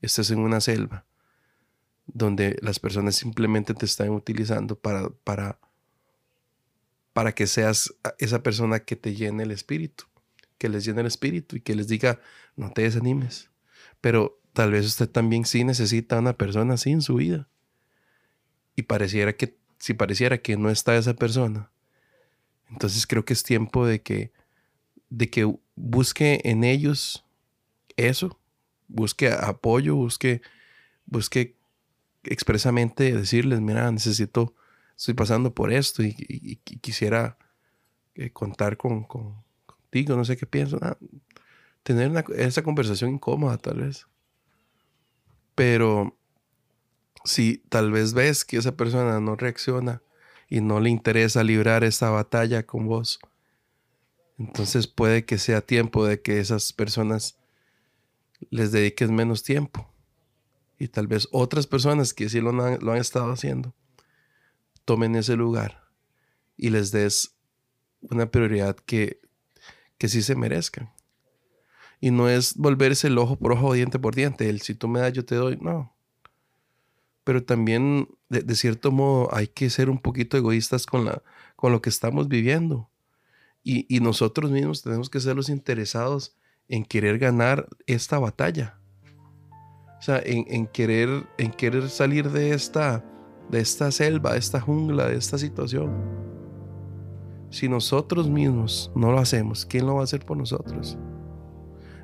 estés 0.00 0.30
en 0.30 0.38
una 0.38 0.60
selva, 0.62 1.04
donde 2.06 2.56
las 2.62 2.78
personas 2.78 3.16
simplemente 3.16 3.74
te 3.74 3.84
están 3.84 4.10
utilizando 4.10 4.78
para, 4.78 5.10
para, 5.10 5.58
para 7.12 7.32
que 7.32 7.46
seas 7.46 7.94
esa 8.18 8.42
persona 8.42 8.80
que 8.80 8.96
te 8.96 9.14
llene 9.14 9.42
el 9.42 9.50
espíritu, 9.50 10.04
que 10.56 10.70
les 10.70 10.86
llene 10.86 11.02
el 11.02 11.06
espíritu 11.06 11.56
y 11.56 11.60
que 11.60 11.74
les 11.74 11.88
diga, 11.88 12.20
no 12.56 12.72
te 12.72 12.82
desanimes. 12.82 13.50
Pero 14.00 14.40
tal 14.54 14.72
vez 14.72 14.86
usted 14.86 15.08
también 15.08 15.44
sí 15.44 15.64
necesita 15.64 16.18
una 16.18 16.32
persona 16.32 16.74
así 16.74 16.90
en 16.90 17.02
su 17.02 17.16
vida. 17.16 17.48
Y 18.74 18.82
pareciera 18.84 19.34
que, 19.36 19.58
si 19.78 19.92
pareciera 19.92 20.38
que 20.38 20.56
no 20.56 20.70
está 20.70 20.96
esa 20.96 21.14
persona, 21.14 21.70
entonces 22.70 23.06
creo 23.06 23.24
que 23.24 23.32
es 23.32 23.42
tiempo 23.42 23.86
de 23.86 24.02
que, 24.02 24.32
de 25.08 25.28
que 25.28 25.52
busque 25.74 26.40
en 26.44 26.64
ellos 26.64 27.24
eso, 27.96 28.38
busque 28.88 29.30
apoyo, 29.30 29.96
busque, 29.96 30.42
busque 31.06 31.56
expresamente 32.24 33.12
decirles, 33.12 33.60
mira, 33.60 33.90
necesito, 33.90 34.54
estoy 34.96 35.14
pasando 35.14 35.54
por 35.54 35.72
esto 35.72 36.02
y, 36.02 36.14
quisiera 36.80 37.36
eh, 38.14 38.30
contar 38.30 38.76
con, 38.76 39.04
contigo, 39.04 40.16
no 40.16 40.24
sé 40.24 40.36
qué 40.36 40.46
pienso, 40.46 40.78
tener 41.82 42.12
esa 42.36 42.62
conversación 42.62 43.10
incómoda 43.10 43.58
tal 43.58 43.80
vez. 43.80 44.06
Pero 45.54 46.16
si 47.24 47.58
tal 47.68 47.90
vez 47.90 48.14
ves 48.14 48.44
que 48.44 48.56
esa 48.56 48.76
persona 48.76 49.20
no 49.20 49.36
reacciona 49.36 50.02
y 50.50 50.60
no 50.60 50.80
le 50.80 50.90
interesa 50.90 51.44
librar 51.44 51.84
esa 51.84 52.10
batalla 52.10 52.66
con 52.66 52.86
vos, 52.86 53.20
entonces 54.36 54.88
puede 54.88 55.24
que 55.24 55.38
sea 55.38 55.60
tiempo 55.60 56.04
de 56.04 56.20
que 56.20 56.40
esas 56.40 56.72
personas 56.72 57.38
les 58.50 58.72
dediques 58.72 59.10
menos 59.10 59.44
tiempo. 59.44 59.88
Y 60.78 60.88
tal 60.88 61.06
vez 61.06 61.28
otras 61.30 61.66
personas 61.66 62.12
que 62.12 62.28
sí 62.28 62.40
lo 62.40 62.50
han, 62.50 62.80
lo 62.80 62.92
han 62.92 62.98
estado 62.98 63.30
haciendo, 63.30 63.74
tomen 64.84 65.14
ese 65.14 65.36
lugar 65.36 65.84
y 66.56 66.70
les 66.70 66.90
des 66.90 67.36
una 68.00 68.30
prioridad 68.30 68.76
que, 68.76 69.20
que 69.98 70.08
sí 70.08 70.20
se 70.20 70.34
merezcan. 70.34 70.90
Y 72.00 72.10
no 72.10 72.28
es 72.28 72.56
volverse 72.56 73.06
el 73.06 73.18
ojo 73.18 73.38
por 73.38 73.52
ojo, 73.52 73.74
diente 73.74 73.98
por 73.98 74.14
diente. 74.14 74.48
El 74.48 74.62
si 74.62 74.74
tú 74.74 74.88
me 74.88 75.00
das, 75.00 75.12
yo 75.12 75.24
te 75.24 75.34
doy. 75.34 75.58
No 75.60 75.94
pero 77.30 77.44
también 77.44 78.08
de, 78.28 78.56
cierto 78.56 78.90
modo 78.90 79.32
hay 79.32 79.46
que 79.46 79.70
ser 79.70 79.88
un 79.88 80.00
poquito 80.00 80.36
egoístas 80.36 80.84
con, 80.84 81.04
la, 81.04 81.22
con 81.54 81.70
lo 81.70 81.80
que 81.80 81.88
estamos 81.88 82.26
viviendo. 82.26 82.90
Y, 83.62 84.00
nosotros 84.00 84.50
mismos 84.50 84.82
tenemos 84.82 85.08
que 85.08 85.20
ser 85.20 85.36
los 85.36 85.48
interesados 85.48 86.36
en 86.66 86.84
querer 86.84 87.20
ganar 87.20 87.68
esta 87.86 88.18
batalla. 88.18 88.80
O 90.00 90.02
sea, 90.02 90.20
en, 90.24 90.66
querer, 90.66 91.24
en 91.38 91.52
querer 91.52 91.88
salir 91.88 92.32
de 92.32 92.50
esta, 92.50 93.04
de 93.48 93.60
esta 93.60 93.92
selva, 93.92 94.32
de 94.32 94.40
esta 94.40 94.60
jungla, 94.60 95.06
de 95.06 95.16
esta 95.16 95.38
situación. 95.38 96.02
Si 97.50 97.68
nosotros 97.68 98.28
mismos 98.28 98.90
no 98.96 99.12
lo 99.12 99.20
hacemos, 99.20 99.64
¿quién 99.64 99.86
lo 99.86 99.94
va 99.94 100.00
a 100.00 100.04
hacer 100.04 100.26
por 100.26 100.36
nosotros? 100.36 100.98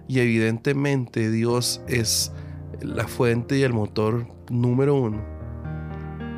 Y 0.06 0.20
evidentemente 0.20 1.32
Dios 1.32 1.82
es 1.88 2.30
la 2.80 3.08
fuente 3.08 3.58
y 3.58 3.64
el 3.64 3.72
motor 3.72 4.35
número 4.50 4.94
uno 4.94 5.22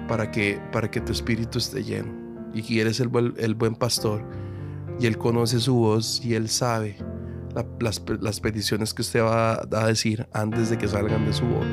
para 0.09 0.31
que, 0.31 0.61
para 0.73 0.91
que 0.91 1.01
tu 1.01 1.13
espíritu 1.13 1.59
esté 1.59 1.85
lleno. 1.85 2.13
Y 2.55 2.81
eres 2.81 2.99
el, 3.01 3.11
el 3.37 3.55
buen 3.55 3.75
pastor 3.75 4.25
y 4.99 5.07
Él 5.07 5.19
conoce 5.19 5.61
su 5.61 5.77
voz 5.77 6.25
y 6.25 6.35
Él 6.35 6.49
sabe 6.49 6.97
las, 7.81 8.03
las, 8.21 8.41
peticiones 8.41 8.95
que 8.95 9.03
usted 9.03 9.23
va 9.23 9.61
a, 9.61 9.87
decir 9.87 10.27
antes 10.33 10.71
de 10.71 10.79
que 10.79 10.89
salgan 10.89 11.25
de 11.25 11.33
su 11.33 11.45
boca. 11.45 11.67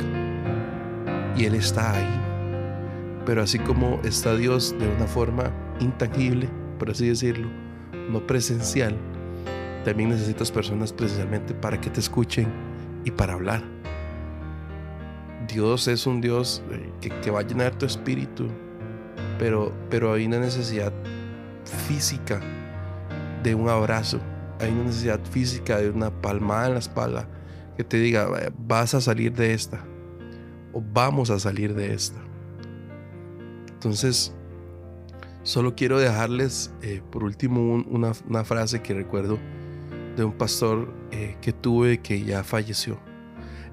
Y 1.37 1.45
Él 1.45 1.55
está 1.55 1.95
ahí. 1.95 2.21
Pero 3.25 3.41
así 3.41 3.59
como 3.59 3.99
está 4.03 4.35
Dios 4.35 4.75
de 4.77 4.87
una 4.87 5.07
forma 5.07 5.51
intangible, 5.79 6.49
por 6.77 6.91
así 6.91 7.07
decirlo, 7.07 7.49
no 8.09 8.25
presencial, 8.25 8.95
también 9.83 10.09
necesitas 10.09 10.51
personas 10.51 10.93
precisamente 10.93 11.53
para 11.53 11.79
que 11.79 11.89
te 11.89 11.99
escuchen 11.99 12.47
y 13.03 13.11
para 13.11 13.33
hablar. 13.33 13.74
Dios 15.47 15.87
es 15.87 16.05
un 16.05 16.21
Dios 16.21 16.63
eh, 16.71 17.11
que, 17.21 17.31
va 17.31 17.39
a 17.39 17.43
llenar 17.43 17.77
tu 17.77 17.85
espíritu, 17.85 18.47
pero, 19.37 19.73
pero 19.89 20.13
hay 20.13 20.25
una 20.25 20.39
necesidad 20.39 20.93
física 21.87 22.39
de 23.43 23.55
un 23.55 23.69
abrazo, 23.69 24.19
hay 24.59 24.71
una 24.71 24.85
necesidad 24.85 25.19
física 25.23 25.77
de 25.77 25.89
una 25.89 26.09
palmada 26.21 26.67
en 26.67 26.73
la 26.73 26.79
espalda 26.79 27.27
que 27.77 27.83
te 27.83 27.97
diga, 27.97 28.27
vas 28.57 28.93
a 28.93 29.01
salir 29.01 29.33
de 29.33 29.53
esta, 29.53 29.83
o 30.73 30.81
vamos 30.81 31.29
a 31.29 31.39
salir 31.39 31.73
de 31.73 31.93
esta. 31.93 32.19
Entonces, 33.73 34.33
solo 35.43 35.75
quiero 35.75 35.99
dejarles 35.99 36.73
eh, 36.81 37.01
por 37.11 37.23
último 37.23 37.83
una, 37.87 38.43
frase 38.43 38.81
que 38.81 38.93
recuerdo 38.93 39.37
de 40.15 40.23
un 40.23 40.31
pastor 40.31 40.91
eh, 41.11 41.37
que 41.41 41.51
tuve 41.51 41.99
que 41.99 42.23
ya 42.23 42.43
falleció. 42.43 42.97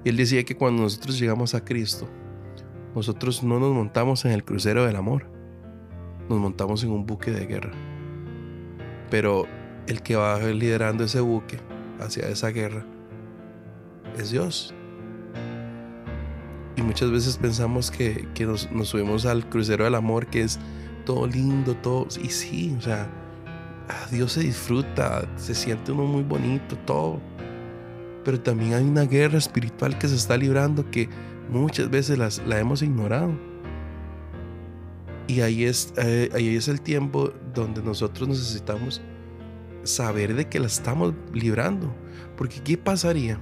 Y 0.03 0.09
él 0.09 0.17
decía 0.17 0.43
que 0.43 0.55
cuando 0.55 0.83
nosotros 0.83 1.17
llegamos 1.17 1.55
a 1.55 1.63
Cristo, 1.63 2.07
nosotros 2.95 3.43
no 3.43 3.59
nos 3.59 3.73
montamos 3.73 4.25
en 4.25 4.31
el 4.31 4.43
crucero 4.43 4.85
del 4.85 4.95
amor, 4.95 5.27
nos 6.29 6.39
montamos 6.39 6.83
en 6.83 6.91
un 6.91 7.05
buque 7.05 7.31
de 7.31 7.45
guerra. 7.45 7.71
Pero 9.09 9.45
el 9.87 10.01
que 10.01 10.15
va 10.15 10.39
liderando 10.39 11.03
ese 11.03 11.21
buque 11.21 11.59
hacia 11.99 12.27
esa 12.27 12.49
guerra 12.49 12.85
es 14.17 14.31
Dios. 14.31 14.73
Y 16.75 16.81
muchas 16.81 17.11
veces 17.11 17.37
pensamos 17.37 17.91
que, 17.91 18.27
nos, 18.41 18.69
subimos 18.83 19.25
al 19.25 19.47
crucero 19.47 19.85
del 19.85 19.95
amor, 19.95 20.27
que 20.27 20.41
es 20.41 20.59
todo 21.05 21.27
lindo, 21.27 21.75
todo. 21.75 22.07
Y 22.21 22.29
sí, 22.29 22.75
o 22.77 22.81
sea, 22.81 23.07
Dios 24.11 24.33
se 24.33 24.41
disfruta, 24.41 25.27
se 25.37 25.55
siente 25.55 25.91
uno 25.91 26.05
muy 26.05 26.23
bonito, 26.23 26.75
todo 26.85 27.21
pero 28.23 28.39
también 28.39 28.73
hay 28.73 28.83
una 28.83 29.03
guerra 29.03 29.37
espiritual 29.37 29.97
que 29.97 30.07
se 30.07 30.15
está 30.15 30.37
librando 30.37 30.89
que 30.89 31.09
muchas 31.49 31.89
veces 31.89 32.17
las, 32.17 32.41
la 32.47 32.59
hemos 32.59 32.81
ignorado. 32.81 33.31
Y 35.27 35.41
ahí 35.41 35.63
es, 35.63 35.93
eh, 35.97 36.29
ahí 36.33 36.55
es 36.55 36.67
el 36.67 36.81
tiempo 36.81 37.31
donde 37.53 37.81
nosotros 37.81 38.27
necesitamos 38.27 39.01
saber 39.83 40.35
de 40.35 40.45
que 40.47 40.59
la 40.59 40.67
estamos 40.67 41.13
librando. 41.33 41.93
Porque 42.37 42.61
¿qué 42.61 42.77
pasaría 42.77 43.37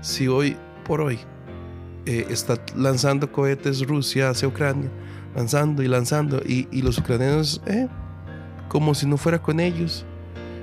si 0.00 0.28
hoy 0.28 0.56
por 0.84 1.00
hoy 1.00 1.18
eh, 2.06 2.26
está 2.30 2.56
lanzando 2.76 3.30
cohetes 3.30 3.86
Rusia 3.86 4.30
hacia 4.30 4.48
Ucrania? 4.48 4.90
Lanzando 5.34 5.82
y 5.82 5.88
lanzando. 5.88 6.40
Y, 6.44 6.66
y 6.72 6.82
los 6.82 6.98
ucranianos, 6.98 7.62
eh, 7.66 7.88
como 8.68 8.94
si 8.94 9.06
no 9.06 9.16
fuera 9.16 9.40
con 9.40 9.60
ellos. 9.60 10.04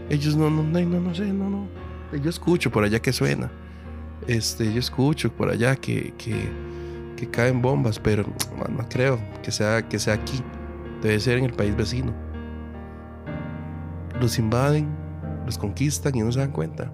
Ellos 0.09 0.35
no, 0.35 0.49
no, 0.49 0.63
no, 0.63 0.81
no, 0.81 0.99
no 0.99 1.15
sé, 1.15 1.25
no, 1.31 1.49
no 1.49 1.82
yo 2.22 2.30
escucho 2.30 2.72
por 2.72 2.84
allá 2.84 2.99
que 2.99 3.14
suena. 3.14 3.51
Este, 4.28 4.72
yo 4.72 4.80
escucho 4.80 5.32
por 5.32 5.49
allá 5.49 5.76
que, 5.76 6.14
que, 6.18 6.49
caen 7.32 7.61
bombas, 7.61 7.99
pero 7.99 8.26
no, 8.70 8.89
creo 8.89 9.18
que 9.41 9.49
sea, 9.49 9.88
que 9.88 9.97
sea 9.97 10.16
aquí. 10.16 10.41
Debe 11.01 11.20
ser 11.22 11.38
en 11.38 11.45
el 11.45 11.53
país 11.53 11.74
vecino. 11.76 12.14
Los 14.20 14.38
invaden, 14.38 14.89
los 15.45 15.57
conquistan 15.57 16.16
y 16.16 16.22
no 16.22 16.32
se 16.34 16.39
dan 16.39 16.51
cuenta. 16.51 16.91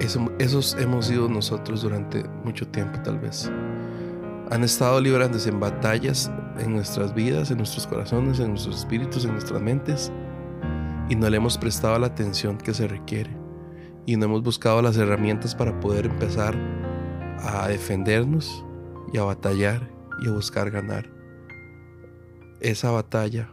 Eso, 0.00 0.32
esos 0.38 0.76
hemos 0.78 1.06
sido 1.06 1.28
nosotros 1.28 1.82
durante 1.82 2.24
mucho 2.42 2.66
tiempo 2.68 2.98
tal 3.02 3.18
vez. 3.18 3.50
Han 4.50 4.64
estado 4.64 4.98
librándose 4.98 5.50
en 5.50 5.60
batallas 5.60 6.30
en 6.58 6.72
nuestras 6.72 7.14
vidas, 7.14 7.50
en 7.50 7.58
nuestros 7.58 7.86
corazones, 7.86 8.40
en 8.40 8.48
nuestros 8.48 8.78
espíritus, 8.78 9.26
en 9.26 9.32
nuestras 9.32 9.60
mentes 9.60 10.10
y 11.08 11.16
no 11.16 11.28
le 11.28 11.36
hemos 11.36 11.58
prestado 11.58 11.98
la 11.98 12.06
atención 12.06 12.58
que 12.58 12.74
se 12.74 12.88
requiere 12.88 13.30
y 14.06 14.16
no 14.16 14.26
hemos 14.26 14.42
buscado 14.42 14.82
las 14.82 14.96
herramientas 14.96 15.54
para 15.54 15.78
poder 15.80 16.06
empezar 16.06 16.56
a 17.40 17.68
defendernos 17.68 18.64
y 19.12 19.18
a 19.18 19.24
batallar 19.24 19.90
y 20.22 20.28
a 20.28 20.32
buscar 20.32 20.70
ganar 20.70 21.10
esa 22.60 22.90
batalla 22.90 23.50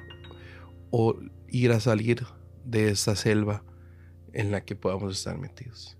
o 0.89 1.15
ir 1.47 1.71
a 1.71 1.79
salir 1.79 2.25
de 2.65 2.89
esa 2.89 3.15
selva 3.15 3.63
en 4.33 4.51
la 4.51 4.61
que 4.61 4.75
podamos 4.75 5.17
estar 5.17 5.37
metidos. 5.37 5.97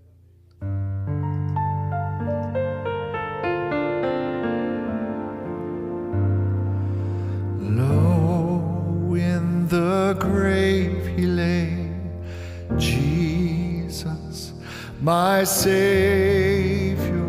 my 15.02 15.42
Savior, 15.42 17.26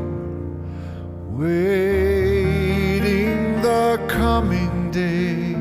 waiting 1.32 2.00
the 3.64 4.00
coming 4.08 4.92
day. 4.92 5.56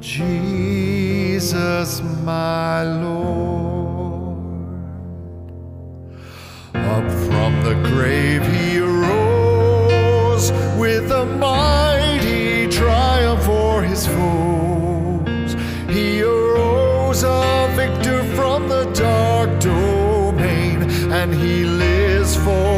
Jesus, 0.00 2.00
my 2.22 2.84
Lord, 2.84 4.38
up 6.76 7.10
from 7.26 7.60
the 7.64 7.74
grave 7.90 8.46
he 8.46 8.78
arose 8.78 10.52
with 10.78 11.10
a 11.10 11.26
mighty 11.26 12.68
triumph 12.68 13.42
for 13.42 13.82
his 13.82 14.06
foes. 14.06 15.56
He 15.88 16.22
arose. 16.22 17.57
And 21.18 21.34
he 21.34 21.64
lives 21.64 22.36
forever 22.36 22.77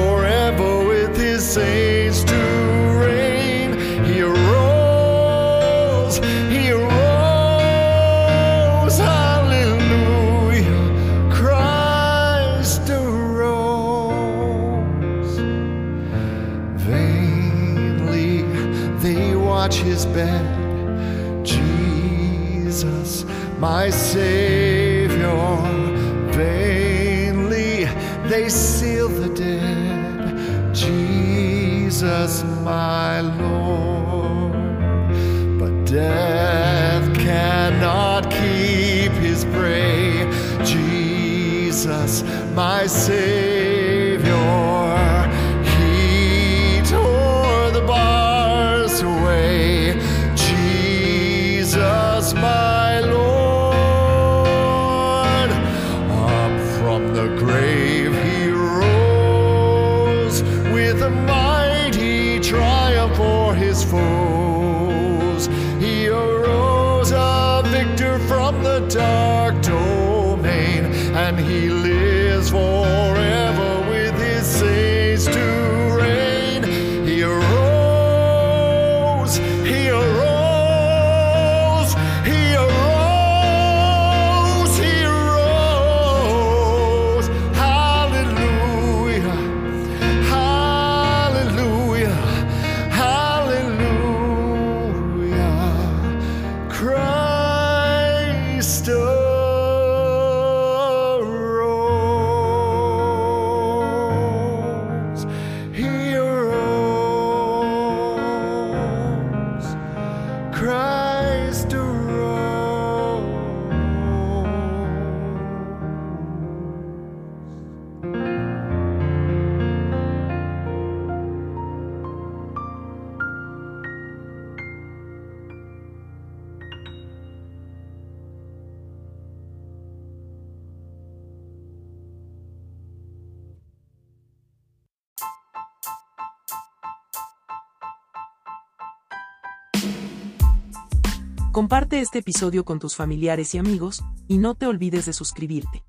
Comparte 141.60 142.00
este 142.00 142.20
episodio 142.20 142.64
con 142.64 142.78
tus 142.78 142.96
familiares 142.96 143.54
y 143.54 143.58
amigos, 143.58 144.02
y 144.26 144.38
no 144.38 144.54
te 144.54 144.64
olvides 144.64 145.04
de 145.04 145.12
suscribirte. 145.12 145.84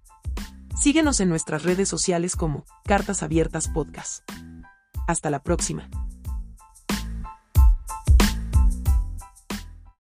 Síguenos 0.78 1.22
en 1.22 1.30
nuestras 1.30 1.64
redes 1.64 1.88
sociales 1.88 2.36
como 2.36 2.66
Cartas 2.84 3.24
Abiertas 3.24 3.70
Podcast. 3.70 4.30
Hasta 5.08 5.30
la 5.30 5.42
próxima. 5.42 5.90